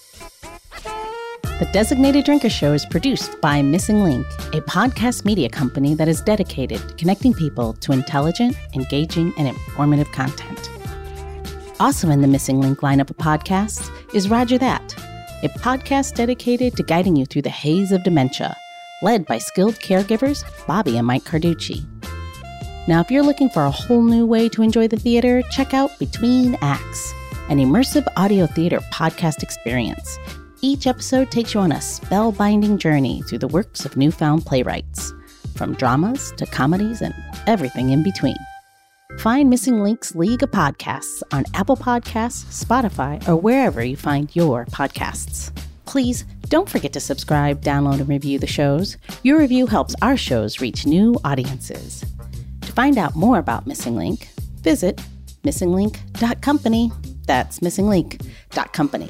The 1.59 1.69
Designated 1.71 2.25
Drinker 2.25 2.49
Show 2.49 2.73
is 2.73 2.83
produced 2.83 3.39
by 3.39 3.61
Missing 3.61 4.03
Link, 4.03 4.25
a 4.53 4.61
podcast 4.61 5.23
media 5.23 5.47
company 5.47 5.93
that 5.93 6.07
is 6.07 6.19
dedicated 6.19 6.79
to 6.89 6.95
connecting 6.95 7.31
people 7.31 7.73
to 7.73 7.91
intelligent, 7.91 8.57
engaging, 8.73 9.31
and 9.37 9.47
informative 9.47 10.11
content. 10.11 10.71
Also 11.79 12.09
in 12.09 12.21
the 12.21 12.27
Missing 12.27 12.59
Link 12.59 12.79
lineup 12.79 13.11
of 13.11 13.17
podcasts 13.17 13.87
is 14.15 14.29
Rodger 14.29 14.57
That, 14.57 14.95
a 15.43 15.49
podcast 15.59 16.15
dedicated 16.15 16.75
to 16.75 16.81
guiding 16.81 17.15
you 17.15 17.27
through 17.27 17.43
the 17.43 17.51
haze 17.51 17.91
of 17.91 18.01
dementia, 18.01 18.57
led 19.03 19.27
by 19.27 19.37
skilled 19.37 19.75
caregivers 19.75 20.43
Bobbi 20.65 20.97
and 20.97 21.05
Mike 21.05 21.23
Carducci. 21.23 21.85
Now, 22.87 22.99
if 22.99 23.11
you're 23.11 23.21
looking 23.21 23.49
for 23.49 23.65
a 23.65 23.71
whole 23.71 24.01
new 24.01 24.25
way 24.25 24.49
to 24.49 24.63
enjoy 24.63 24.87
the 24.87 24.97
theater, 24.97 25.43
check 25.51 25.75
out 25.75 25.99
Between 25.99 26.57
Acts, 26.61 27.13
an 27.49 27.59
immersive 27.59 28.07
audio 28.17 28.47
theater 28.47 28.79
podcast 28.91 29.43
experience. 29.43 30.17
Each 30.65 30.87
episode 30.87 31.29
takes 31.29 31.53
you 31.53 31.59
on 31.59 31.73
a 31.73 31.79
spellbinding 31.79 32.77
journey 32.77 33.21
through 33.23 33.39
the 33.39 33.49
works 33.49 33.83
of 33.83 33.97
newfound 33.97 34.45
playwrights, 34.45 35.11
from 35.57 35.75
dramas 35.75 36.31
to 36.37 36.45
comedies 36.45 37.01
and 37.01 37.13
everything 37.47 37.89
in 37.89 38.01
between. 38.01 38.37
Find 39.19 39.49
Missing 39.49 39.83
Link's 39.83 40.15
League 40.15 40.41
of 40.41 40.51
Podcasts 40.51 41.21
on 41.33 41.43
Apple 41.53 41.75
Podcasts, 41.75 42.63
Spotify, 42.63 43.27
or 43.27 43.35
wherever 43.35 43.83
you 43.83 43.97
find 43.97 44.33
your 44.33 44.63
podcasts. 44.67 45.51
Please 45.83 46.23
don't 46.47 46.69
forget 46.69 46.93
to 46.93 47.01
subscribe, 47.01 47.61
download, 47.61 47.99
and 47.99 48.07
review 48.07 48.39
the 48.39 48.47
shows. 48.47 48.95
Your 49.21 49.39
review 49.39 49.67
helps 49.67 49.95
our 50.01 50.15
shows 50.15 50.61
reach 50.61 50.85
new 50.85 51.19
audiences. 51.25 52.05
To 52.61 52.71
find 52.71 52.97
out 52.97 53.17
more 53.17 53.37
about 53.37 53.67
Missing 53.67 53.97
Link, 53.97 54.29
visit 54.61 55.01
missinglink.company. 55.43 56.89
That's 57.27 57.59
missinglink.company. 57.59 59.09